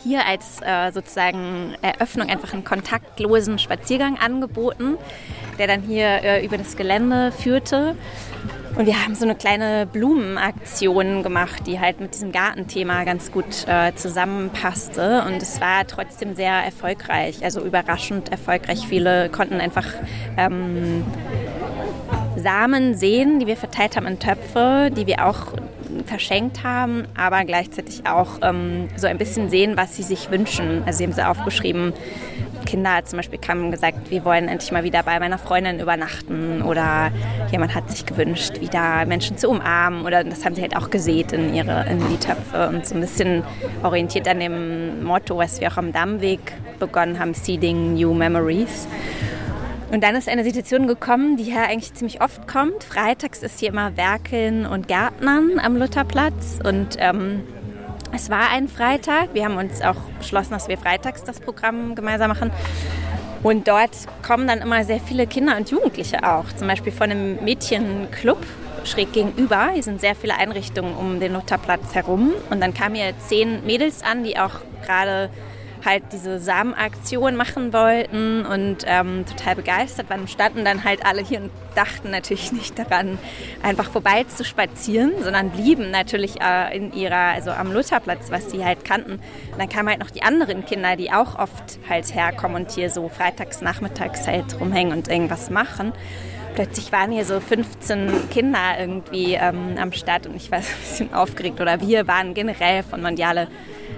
[0.02, 4.98] hier als äh, sozusagen Eröffnung einfach einen kontaktlosen Spaziergang angeboten,
[5.58, 7.96] der dann hier äh, über das Gelände führte.
[8.76, 13.68] Und wir haben so eine kleine Blumenaktion gemacht, die halt mit diesem Gartenthema ganz gut
[13.68, 15.22] äh, zusammenpasste.
[15.26, 18.86] Und es war trotzdem sehr erfolgreich, also überraschend erfolgreich.
[18.88, 19.86] Viele konnten einfach
[20.36, 21.04] ähm,
[22.36, 25.52] Samen sehen, die wir verteilt haben in Töpfe, die wir auch
[26.06, 30.82] verschenkt haben, aber gleichzeitig auch ähm, so ein bisschen sehen, was sie sich wünschen.
[30.84, 31.92] Also sie haben sie aufgeschrieben.
[32.64, 36.62] Kinder zum Beispiel kamen und gesagt, wir wollen endlich mal wieder bei meiner Freundin übernachten
[36.62, 37.10] oder
[37.50, 41.32] jemand hat sich gewünscht, wieder Menschen zu umarmen oder das haben sie halt auch gesät
[41.32, 43.42] in ihre in die Töpfe und so ein bisschen
[43.82, 46.40] orientiert an dem Motto, was wir auch am Dammweg
[46.78, 48.88] begonnen haben, Seeding New Memories.
[49.94, 52.82] Und dann ist eine Situation gekommen, die hier eigentlich ziemlich oft kommt.
[52.82, 56.58] Freitags ist hier immer Werkeln und Gärtnern am Lutherplatz.
[56.64, 57.44] Und ähm,
[58.14, 59.34] es war ein Freitag.
[59.34, 62.50] Wir haben uns auch beschlossen, dass wir freitags das Programm gemeinsam machen.
[63.42, 63.90] Und dort
[64.26, 66.44] kommen dann immer sehr viele Kinder und Jugendliche auch.
[66.56, 68.38] Zum Beispiel von einem Mädchenclub
[68.84, 69.70] schräg gegenüber.
[69.70, 72.32] Hier sind sehr viele Einrichtungen um den Lutherplatz herum.
[72.50, 75.28] Und dann kamen hier zehn Mädels an, die auch gerade
[75.84, 81.40] halt diese Samenaktion machen wollten und ähm, total begeistert waren, standen dann halt alle hier
[81.42, 83.18] und dachten natürlich nicht daran,
[83.62, 88.64] einfach vorbei zu spazieren, sondern blieben natürlich äh, in ihrer, also am Lutherplatz, was sie
[88.64, 89.12] halt kannten.
[89.12, 92.90] Und dann kamen halt noch die anderen Kinder, die auch oft halt herkommen und hier
[92.90, 95.92] so freitags, nachmittags halt rumhängen und irgendwas machen
[96.54, 100.80] plötzlich waren hier so 15 Kinder irgendwie ähm, am Start und ich war so ein
[100.80, 101.60] bisschen aufgeregt.
[101.60, 103.48] Oder wir waren generell von Mondiale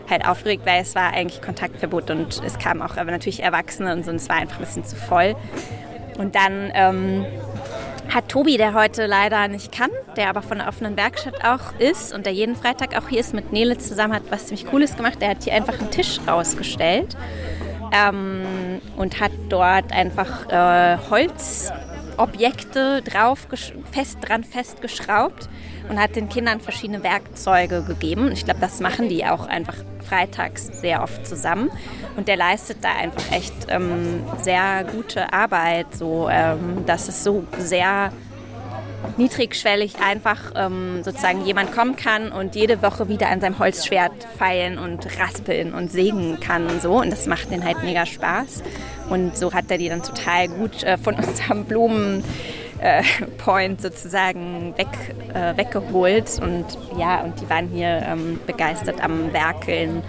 [0.08, 4.04] halt aufgeregt, weil es war eigentlich Kontaktverbot und es kamen auch aber natürlich Erwachsene und
[4.04, 5.36] so und es war einfach ein bisschen zu voll.
[6.18, 7.26] Und dann ähm,
[8.12, 12.14] hat Tobi, der heute leider nicht kann, der aber von der offenen Werkstatt auch ist
[12.14, 15.20] und der jeden Freitag auch hier ist, mit Nele zusammen hat was ziemlich Cooles gemacht.
[15.20, 17.16] Der hat hier einfach einen Tisch rausgestellt
[17.92, 20.98] ähm, und hat dort einfach äh,
[22.16, 23.46] Holzobjekte drauf
[23.92, 25.48] fest dran festgeschraubt
[25.88, 28.32] und hat den Kindern verschiedene Werkzeuge gegeben.
[28.32, 31.70] Ich glaube, das machen die auch einfach freitags sehr oft zusammen.
[32.16, 35.94] Und der leistet da einfach echt ähm, sehr gute Arbeit.
[35.94, 38.12] So, ähm, dass es so sehr
[39.16, 44.78] niedrigschwellig einfach ähm, sozusagen jemand kommen kann und jede Woche wieder an seinem Holzschwert feilen
[44.78, 47.00] und raspeln und sägen kann und so.
[47.00, 48.62] Und das macht den halt mega Spaß.
[49.08, 52.24] Und so hat er die dann total gut äh, von unserem Blumen
[52.80, 53.02] äh,
[53.38, 54.88] Point sozusagen weg,
[55.34, 56.40] äh, weggeholt.
[56.40, 56.66] Und
[56.98, 60.02] ja, und die waren hier ähm, begeistert am Werkeln.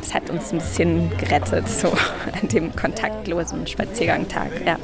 [0.00, 4.50] Das hat uns ein bisschen gerettet, so an dem kontaktlosen Spaziergangtag.
[4.66, 4.76] Ja.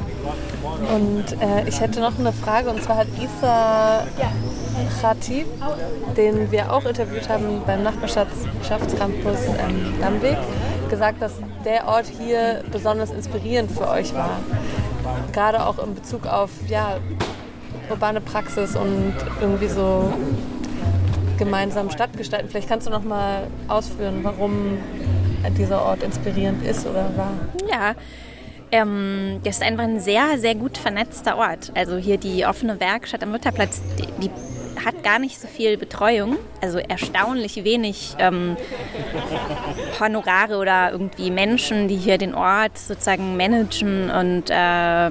[0.95, 4.07] Und äh, ich hätte noch eine Frage, und zwar hat Isa
[5.01, 5.47] Khatib,
[6.16, 10.38] den wir auch interviewt haben beim Nachbarschaftscampus ähm, Lamweg,
[10.88, 11.32] gesagt, dass
[11.64, 14.41] der Ort hier besonders inspirierend für euch war.
[15.32, 16.98] Gerade auch in Bezug auf ja,
[17.88, 20.12] urbane Praxis und irgendwie so
[21.38, 22.48] gemeinsam Stadtgestalten.
[22.48, 24.78] Vielleicht kannst du noch mal ausführen, warum
[25.59, 27.32] dieser Ort inspirierend ist oder war.
[27.68, 27.94] Ja,
[28.72, 31.72] ähm, das ist einfach ein sehr, sehr gut vernetzter Ort.
[31.74, 34.30] Also hier die offene Werkstatt am Mutterplatz, die, die
[34.85, 38.57] hat gar nicht so viel Betreuung, also erstaunlich wenig ähm,
[39.99, 45.11] Honorare oder irgendwie Menschen, die hier den Ort sozusagen managen und äh,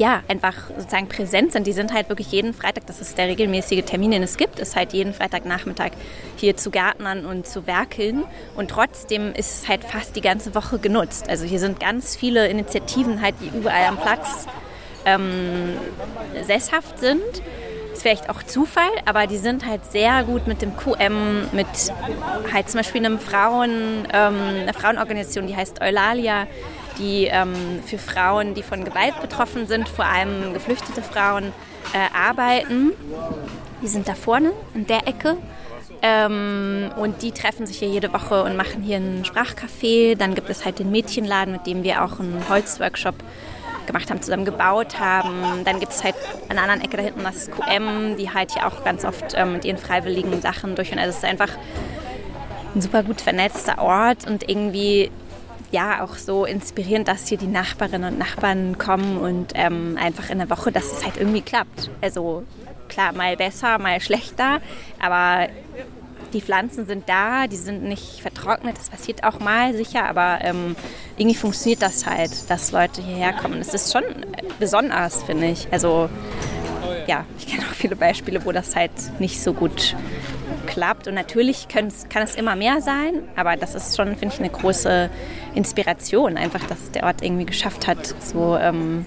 [0.00, 1.66] ja, einfach sozusagen präsent sind.
[1.66, 4.74] Die sind halt wirklich jeden Freitag, das ist der regelmäßige Termin, den es gibt, ist
[4.74, 5.90] halt jeden Freitagnachmittag
[6.36, 8.24] hier zu Gärtnern und zu werkeln.
[8.56, 11.28] Und trotzdem ist es halt fast die ganze Woche genutzt.
[11.28, 14.46] Also hier sind ganz viele Initiativen halt, die überall am Platz
[15.04, 15.76] ähm,
[16.46, 17.42] sesshaft sind
[18.00, 21.66] ist vielleicht auch Zufall, aber die sind halt sehr gut mit dem QM, mit
[22.50, 26.46] halt zum Beispiel einem Frauen, ähm, einer Frauenorganisation, die heißt Eulalia,
[26.98, 31.52] die ähm, für Frauen, die von Gewalt betroffen sind, vor allem geflüchtete Frauen,
[31.92, 32.92] äh, arbeiten.
[33.82, 35.36] Die sind da vorne in der Ecke.
[36.02, 40.16] Ähm, und die treffen sich hier jede Woche und machen hier einen Sprachcafé.
[40.16, 43.16] Dann gibt es halt den Mädchenladen, mit dem wir auch einen Holzworkshop
[43.92, 45.64] gemacht haben, zusammen gebaut haben.
[45.64, 46.14] Dann gibt es halt
[46.48, 49.54] an der anderen Ecke da hinten das QM, die halt hier auch ganz oft ähm,
[49.54, 51.00] mit ihren freiwilligen Sachen durchführen.
[51.00, 51.50] Also es ist einfach
[52.74, 55.10] ein super gut vernetzter Ort und irgendwie
[55.72, 60.38] ja auch so inspirierend, dass hier die Nachbarinnen und Nachbarn kommen und ähm, einfach in
[60.38, 61.90] der Woche, dass es halt irgendwie klappt.
[62.00, 62.44] Also
[62.88, 64.60] klar, mal besser, mal schlechter,
[65.00, 65.48] aber
[66.32, 70.76] die Pflanzen sind da, die sind nicht vertrocknet, das passiert auch mal sicher, aber ähm,
[71.20, 73.60] irgendwie funktioniert das halt, dass Leute hierher kommen.
[73.60, 74.04] Es ist schon
[74.58, 75.68] besonders, finde ich.
[75.70, 76.08] Also
[77.06, 79.94] ja, ich kenne auch viele Beispiele, wo das halt nicht so gut
[80.66, 81.08] klappt.
[81.08, 85.10] Und natürlich kann es immer mehr sein, aber das ist schon, finde ich, eine große
[85.54, 88.56] Inspiration, einfach, dass der Ort irgendwie geschafft hat, so.
[88.56, 89.04] Ähm,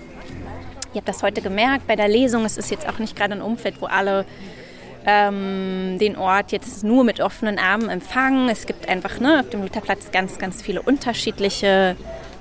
[0.91, 2.45] ich habe das heute gemerkt bei der Lesung.
[2.45, 4.25] Es ist jetzt auch nicht gerade ein Umfeld, wo alle
[5.05, 8.49] ähm, den Ort jetzt nur mit offenen Armen empfangen.
[8.49, 11.95] Es gibt einfach ne, auf dem Lutherplatz ganz, ganz viele unterschiedliche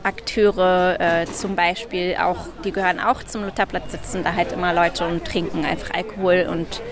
[0.04, 5.06] Akteure, äh, zum Beispiel auch, die gehören auch zum Lutherplatz, sitzen da halt immer Leute
[5.06, 6.82] und trinken einfach Alkohol und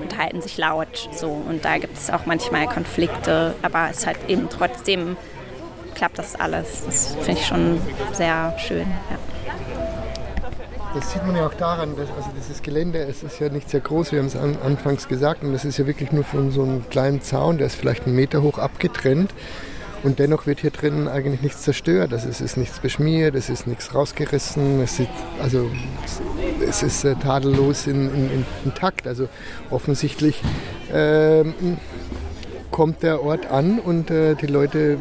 [0.00, 1.08] unterhalten sich laut.
[1.12, 1.30] So.
[1.30, 5.16] Und da gibt es auch manchmal Konflikte, aber es halt eben trotzdem
[5.94, 6.84] klappt das alles.
[6.86, 7.80] Das finde ich schon
[8.12, 8.86] sehr schön.
[9.10, 9.29] Ja.
[10.92, 13.78] Das sieht man ja auch daran, dass also dieses Gelände, es ist ja nicht sehr
[13.78, 16.62] groß, wir haben es an, anfangs gesagt, und das ist ja wirklich nur von so
[16.62, 19.32] einem kleinen Zaun, der ist vielleicht einen Meter hoch abgetrennt.
[20.02, 22.14] Und dennoch wird hier drin eigentlich nichts zerstört.
[22.14, 25.10] Also es ist nichts beschmiert, es ist nichts rausgerissen, es, sieht,
[25.42, 25.70] also,
[26.66, 29.06] es ist äh, tadellos in, in, in, intakt.
[29.06, 29.28] Also
[29.68, 30.42] offensichtlich
[30.92, 31.54] ähm,
[32.70, 34.96] kommt der Ort an und äh, die Leute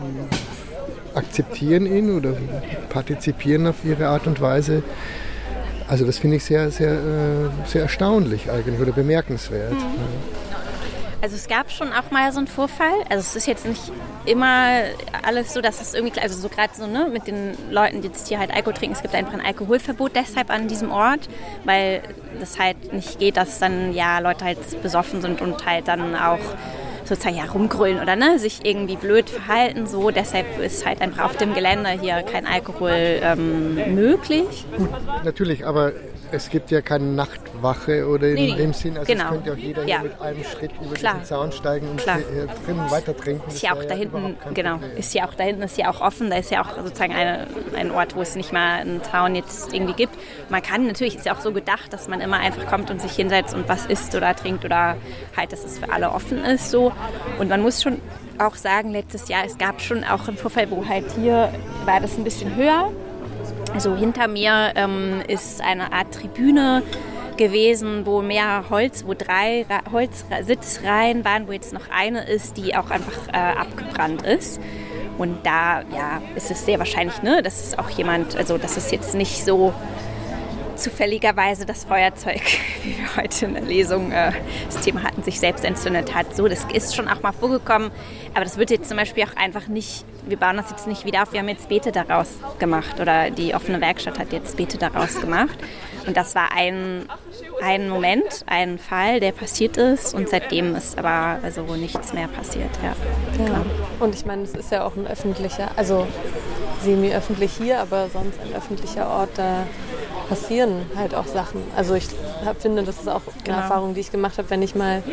[1.16, 2.34] akzeptieren ihn oder
[2.90, 4.84] partizipieren auf ihre Art und Weise.
[5.90, 9.74] Also das finde ich sehr, sehr, äh, sehr erstaunlich eigentlich oder bemerkenswert.
[9.74, 10.40] Mhm.
[11.22, 12.94] Also es gab schon auch mal so einen Vorfall.
[13.10, 13.92] Also es ist jetzt nicht
[14.26, 14.84] immer
[15.24, 18.28] alles so, dass es irgendwie, also so gerade so ne, mit den Leuten, die jetzt
[18.28, 21.28] hier halt Alkohol trinken, es gibt einfach ein Alkoholverbot deshalb an diesem Ort,
[21.66, 22.04] weil
[22.42, 26.40] es halt nicht geht, dass dann ja Leute halt besoffen sind und halt dann auch
[27.10, 29.88] sozusagen ja rumgrölen oder ne, sich irgendwie blöd verhalten.
[29.88, 34.66] So, deshalb ist halt einfach auf dem Gelände hier kein Alkohol ähm, möglich.
[34.78, 34.89] Gut,
[35.24, 35.91] natürlich, aber
[36.32, 39.26] es gibt ja keine Nachtwache oder in nee, dem Sinn, also genau.
[39.26, 40.00] es könnte auch jeder ja.
[40.00, 41.14] hier mit einem Schritt über Klar.
[41.16, 43.50] diesen Zaun steigen und hier drinnen weiter trinken.
[43.50, 44.98] Ist ja auch da hinten, genau, Problem.
[44.98, 47.48] ist ja auch da hinten, ist ja auch offen, da ist ja auch sozusagen eine,
[47.76, 50.14] ein Ort, wo es nicht mal einen Zaun jetzt irgendwie gibt.
[50.50, 53.12] Man kann natürlich, ist ja auch so gedacht, dass man immer einfach kommt und sich
[53.12, 54.98] hinsetzt und was isst oder trinkt oder
[55.36, 56.92] halt, dass es für alle offen ist so.
[57.40, 58.02] Und man muss schon
[58.38, 61.52] auch sagen, letztes Jahr, es gab schon auch einen Vorfall, wo halt hier
[61.86, 62.92] war das ein bisschen höher
[63.74, 66.84] also hinter mir ähm, ist eine Art Tribüne
[67.38, 72.92] gewesen, wo mehr Holz, wo drei Holzsitzreihen waren, wo jetzt noch eine ist, die auch
[72.92, 74.60] einfach äh, abgebrannt ist.
[75.18, 78.92] Und da ja, ist es sehr wahrscheinlich, ne, dass es auch jemand, also dass es
[78.92, 79.74] jetzt nicht so
[80.76, 82.42] zufälligerweise das Feuerzeug,
[82.84, 84.32] wie wir heute in der Lesung äh,
[84.66, 86.36] das Thema hatten, sich selbst entzündet hat.
[86.36, 87.92] So, das ist schon auch mal vorgekommen,
[88.34, 91.24] aber das wird jetzt zum Beispiel auch einfach nicht, wir bauen das jetzt nicht wieder
[91.24, 95.20] auf, wir haben jetzt Beete daraus gemacht oder die offene Werkstatt hat jetzt Beete daraus
[95.22, 95.58] gemacht.
[96.08, 97.06] Und das war ein,
[97.62, 102.70] ein Moment, ein Fall, der passiert ist und seitdem ist aber also nichts mehr passiert.
[102.84, 102.95] Ja.
[103.45, 103.66] ja.
[103.99, 106.07] Und ich meine, es ist ja auch ein öffentlicher, also
[106.84, 109.66] semi-öffentlich hier, aber sonst ein öffentlicher Ort, da
[110.30, 111.62] passieren halt auch Sachen.
[111.76, 112.07] Also ich
[112.45, 113.57] hab, finde, das ist auch eine genau.
[113.57, 115.03] Erfahrung, die ich gemacht habe, wenn ich mal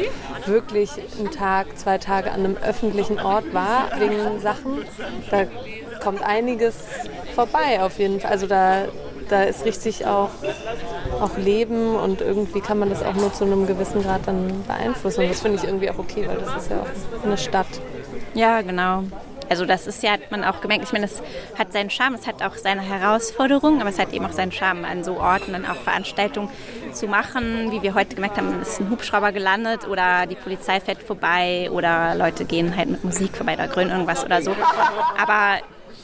[0.44, 4.84] wirklich einen Tag, zwei Tage an einem öffentlichen Ort war wegen Sachen,
[5.30, 5.44] da
[6.03, 6.76] kommt einiges
[7.34, 8.30] vorbei auf jeden Fall.
[8.30, 8.84] Also da,
[9.29, 10.31] da ist richtig auch,
[11.20, 15.22] auch Leben und irgendwie kann man das auch nur zu einem gewissen Grad dann beeinflussen.
[15.22, 17.66] Und das finde ich irgendwie auch okay, weil das ist ja auch eine Stadt.
[18.35, 19.05] Ja, genau.
[19.49, 21.22] Also das ist ja, hat man auch gemerkt, ich meine, es
[21.57, 24.85] hat seinen Charme, es hat auch seine Herausforderungen, aber es hat eben auch seinen Charme,
[24.85, 26.49] an so Orten dann auch Veranstaltungen
[26.93, 27.70] zu machen.
[27.70, 32.14] Wie wir heute gemerkt haben, ist ein Hubschrauber gelandet oder die Polizei fährt vorbei oder
[32.16, 34.51] Leute gehen halt mit Musik vorbei oder grünen irgendwas oder so.
[35.16, 35.61] Aber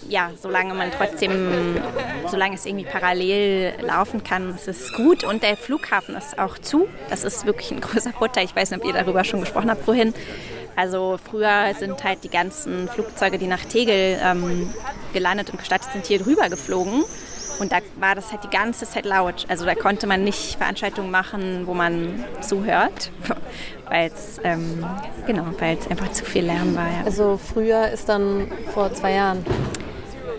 [0.09, 1.81] ja, solange man trotzdem,
[2.29, 5.25] solange es irgendwie parallel laufen kann, ist es gut.
[5.25, 6.89] Und der Flughafen ist auch zu.
[7.09, 8.45] Das ist wirklich ein großer Vorteil.
[8.45, 10.15] Ich weiß nicht, ob ihr darüber schon gesprochen habt vorhin.
[10.75, 14.73] Also früher sind halt die ganzen Flugzeuge, die nach Tegel ähm,
[15.13, 17.05] gelandet und gestartet sind, hier drüber geflogen.
[17.59, 19.45] Und da war das halt die ganze Zeit laut.
[19.49, 23.11] Also da konnte man nicht Veranstaltungen machen, wo man zuhört,
[23.89, 24.85] weil es ähm,
[25.27, 26.87] genau, einfach zu viel Lärm war.
[26.87, 27.05] Ja.
[27.05, 29.45] Also früher ist dann vor zwei Jahren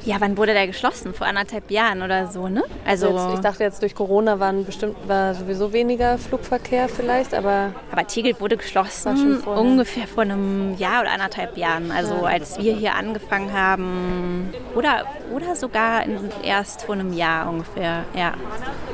[0.05, 1.13] ja, wann wurde der geschlossen?
[1.13, 2.63] Vor anderthalb Jahren oder so, ne?
[2.85, 7.73] Also jetzt, ich dachte jetzt durch Corona waren bestimmt war sowieso weniger Flugverkehr vielleicht, aber
[7.91, 11.91] aber Tegel wurde geschlossen ungefähr vor einem Jahr oder anderthalb Jahren.
[11.91, 12.23] Also ja.
[12.23, 16.03] als wir hier angefangen haben oder oder sogar
[16.43, 18.03] erst vor einem Jahr ungefähr.
[18.15, 18.33] Ja,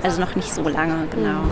[0.03, 1.41] also noch nicht so lange genau.
[1.41, 1.51] Mhm.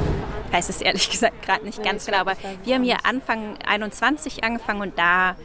[0.52, 2.34] Weiß es ehrlich gesagt gerade nicht ganz genau, aber
[2.64, 5.36] wir haben hier Anfang 21 angefangen und da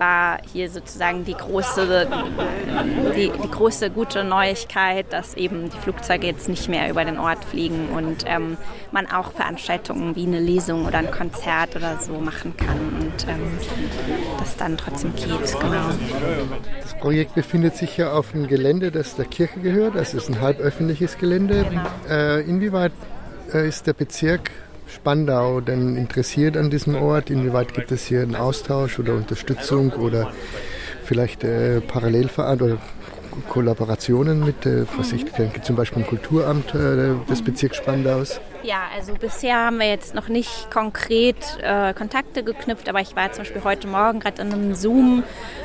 [0.00, 2.08] war hier sozusagen die große,
[3.14, 7.44] die, die, große gute Neuigkeit, dass eben die Flugzeuge jetzt nicht mehr über den Ort
[7.44, 8.56] fliegen und ähm,
[8.90, 13.58] man auch Veranstaltungen wie eine Lesung oder ein Konzert oder so machen kann und ähm,
[14.38, 15.28] das dann trotzdem geht.
[15.28, 15.90] Genau.
[16.80, 19.94] Das Projekt befindet sich ja auf einem Gelände, das der Kirche gehört.
[19.94, 21.66] Das ist ein halböffentliches Gelände.
[21.68, 21.82] Genau.
[22.08, 22.92] Äh, inwieweit
[23.52, 24.50] äh, ist der Bezirk
[24.90, 27.30] Spandau denn interessiert an diesem Ort?
[27.30, 30.32] Inwieweit gibt es hier einen Austausch oder Unterstützung oder
[31.04, 32.78] vielleicht äh, Parallelverein
[33.48, 38.40] Kollaborationen mit, äh, was ich denke, zum Beispiel im Kulturamt äh, des Bezirks Spandaus?
[38.62, 43.32] Ja, also bisher haben wir jetzt noch nicht konkret äh, Kontakte geknüpft, aber ich war
[43.32, 45.22] zum Beispiel heute Morgen gerade in einem Zoom,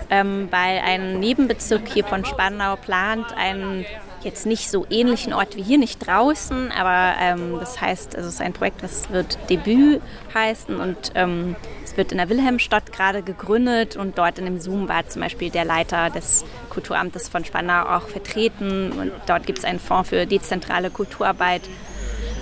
[0.10, 3.86] ähm, weil ein Nebenbezirk hier von Spandau plant, einen
[4.26, 8.36] jetzt nicht so ähnlichen Ort wie hier, nicht draußen, aber ähm, das heißt, also es
[8.36, 10.02] ist ein Projekt, das wird Debüt
[10.34, 14.90] heißen und ähm, es wird in der Wilhelmstadt gerade gegründet und dort in dem Zoom
[14.90, 19.66] war zum Beispiel der Leiter des Kulturamtes von Spandau auch vertreten und dort gibt es
[19.66, 21.62] einen Fonds für dezentrale Kulturarbeit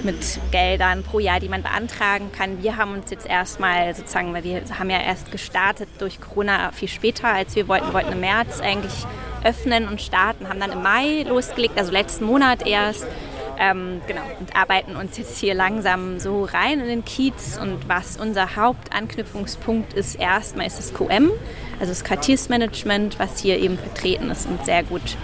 [0.03, 2.61] mit Geldern pro Jahr, die man beantragen kann.
[2.61, 6.89] Wir haben uns jetzt erstmal sozusagen, weil wir haben ja erst gestartet durch Corona viel
[6.89, 9.05] später, als wir wollten, wollten im März eigentlich
[9.43, 13.05] öffnen und starten, haben dann im Mai losgelegt, also letzten Monat erst
[13.59, 17.57] Ähm, genau, und arbeiten uns jetzt hier langsam so rein in den Kiez.
[17.61, 21.31] Und was unser Hauptanknüpfungspunkt ist, erstmal ist das QM,
[21.79, 25.17] also das Quartiersmanagement, was hier eben vertreten ist und sehr gut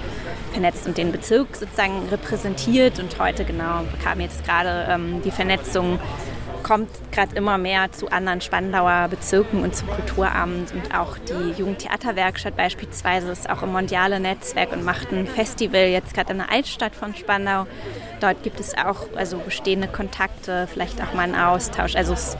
[0.51, 2.99] vernetzt und den Bezirk sozusagen repräsentiert.
[2.99, 5.99] Und heute genau kam jetzt gerade ähm, die Vernetzung
[6.63, 12.55] kommt gerade immer mehr zu anderen Spandauer Bezirken und zum Kulturamt und auch die Jugendtheaterwerkstatt
[12.55, 16.95] beispielsweise ist auch im Mondiale Netzwerk und macht ein Festival jetzt gerade in der Altstadt
[16.95, 17.65] von Spandau.
[18.19, 21.95] Dort gibt es auch also bestehende Kontakte, vielleicht auch mal einen Austausch.
[21.95, 22.37] Also es,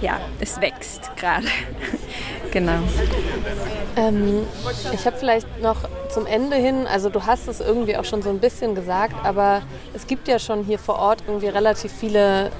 [0.00, 1.46] ja, es wächst gerade.
[2.50, 2.78] genau.
[3.96, 4.46] Ähm,
[4.92, 8.30] ich habe vielleicht noch zum Ende hin, also du hast es irgendwie auch schon so
[8.30, 9.62] ein bisschen gesagt, aber
[9.94, 12.50] es gibt ja schon hier vor Ort irgendwie relativ viele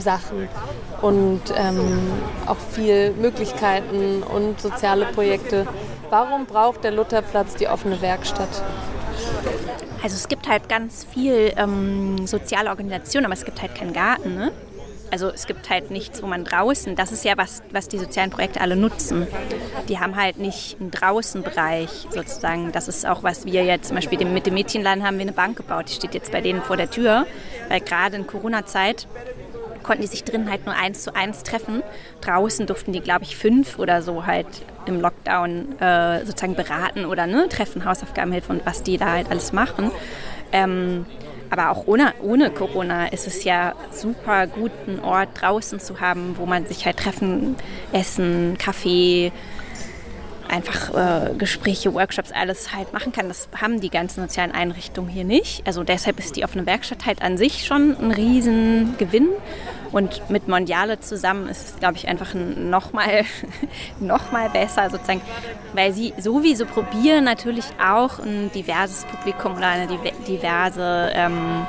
[0.00, 0.48] Sachen
[1.02, 2.12] und ähm,
[2.46, 5.66] auch viel Möglichkeiten und soziale Projekte.
[6.10, 8.62] Warum braucht der Lutherplatz die offene Werkstatt?
[10.02, 14.34] Also es gibt halt ganz viel ähm, soziale Organisation, aber es gibt halt keinen Garten.
[14.34, 14.52] Ne?
[15.10, 18.30] Also es gibt halt nichts, wo man draußen, das ist ja was, was die sozialen
[18.30, 19.26] Projekte alle nutzen.
[19.88, 22.72] Die haben halt nicht einen Draußenbereich sozusagen.
[22.72, 25.56] Das ist auch, was wir jetzt zum Beispiel mit dem Mädchenladen haben wir eine Bank
[25.56, 25.86] gebaut.
[25.88, 27.26] Die steht jetzt bei denen vor der Tür,
[27.68, 29.08] weil gerade in Corona-Zeit
[29.82, 31.82] konnten die sich drin halt nur eins zu eins treffen.
[32.20, 34.46] Draußen durften die, glaube ich, fünf oder so halt
[34.86, 39.30] im Lockdown äh, sozusagen beraten oder ne, treffen, Hausaufgaben helfen und was die da halt
[39.30, 39.90] alles machen.
[40.52, 41.06] Ähm,
[41.50, 46.36] aber auch ohne, ohne Corona ist es ja super gut, einen Ort draußen zu haben,
[46.36, 47.56] wo man sich halt treffen,
[47.92, 49.32] essen, Kaffee,
[50.48, 53.28] einfach äh, Gespräche, Workshops, alles halt machen kann.
[53.28, 55.66] Das haben die ganzen sozialen Einrichtungen hier nicht.
[55.66, 59.28] Also deshalb ist die offene Werkstatt halt an sich schon ein Riesengewinn.
[59.92, 63.24] Und mit Mondiale zusammen ist es, glaube ich, einfach nochmal
[64.00, 65.22] noch mal besser sozusagen,
[65.72, 69.86] weil sie sowieso probieren natürlich auch ein diverses Publikum oder eine
[70.26, 71.66] diverse ähm,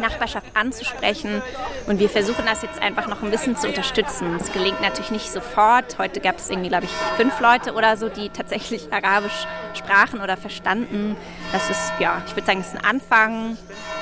[0.00, 1.42] Nachbarschaft anzusprechen.
[1.86, 4.36] Und wir versuchen das jetzt einfach noch ein bisschen zu unterstützen.
[4.38, 5.98] Es gelingt natürlich nicht sofort.
[5.98, 10.36] Heute gab es irgendwie, glaube ich, fünf Leute oder so, die tatsächlich Arabisch sprachen oder
[10.36, 11.16] verstanden.
[11.52, 13.56] Das ist, ja, ich würde sagen, es ist ein Anfang.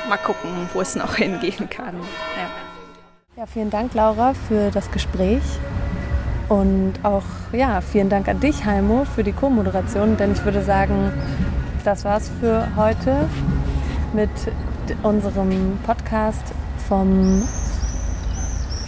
[0.08, 1.96] Mal gucken, wo es noch hingehen kann.
[1.96, 2.63] Ja.
[3.36, 5.42] Ja, vielen Dank, Laura, für das Gespräch.
[6.48, 10.16] Und auch ja, vielen Dank an dich, Heimo, für die Co-Moderation.
[10.16, 11.12] Denn ich würde sagen,
[11.84, 13.28] das war's für heute
[14.12, 14.30] mit
[15.02, 16.44] unserem Podcast
[16.86, 17.42] vom,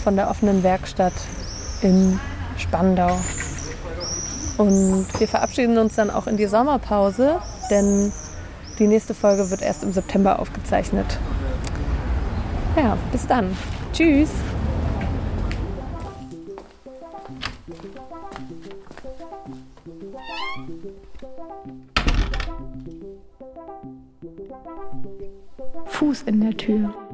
[0.05, 1.15] von der offenen Werkstatt
[1.83, 2.21] in
[2.57, 3.19] Spandau.
[4.59, 8.13] Und wir verabschieden uns dann auch in die Sommerpause, denn
[8.79, 11.19] die nächste Folge wird erst im September aufgezeichnet.
[12.77, 13.57] Ja, bis dann.
[13.97, 14.29] Tschüss.
[25.87, 27.06] Fuß in der Tür.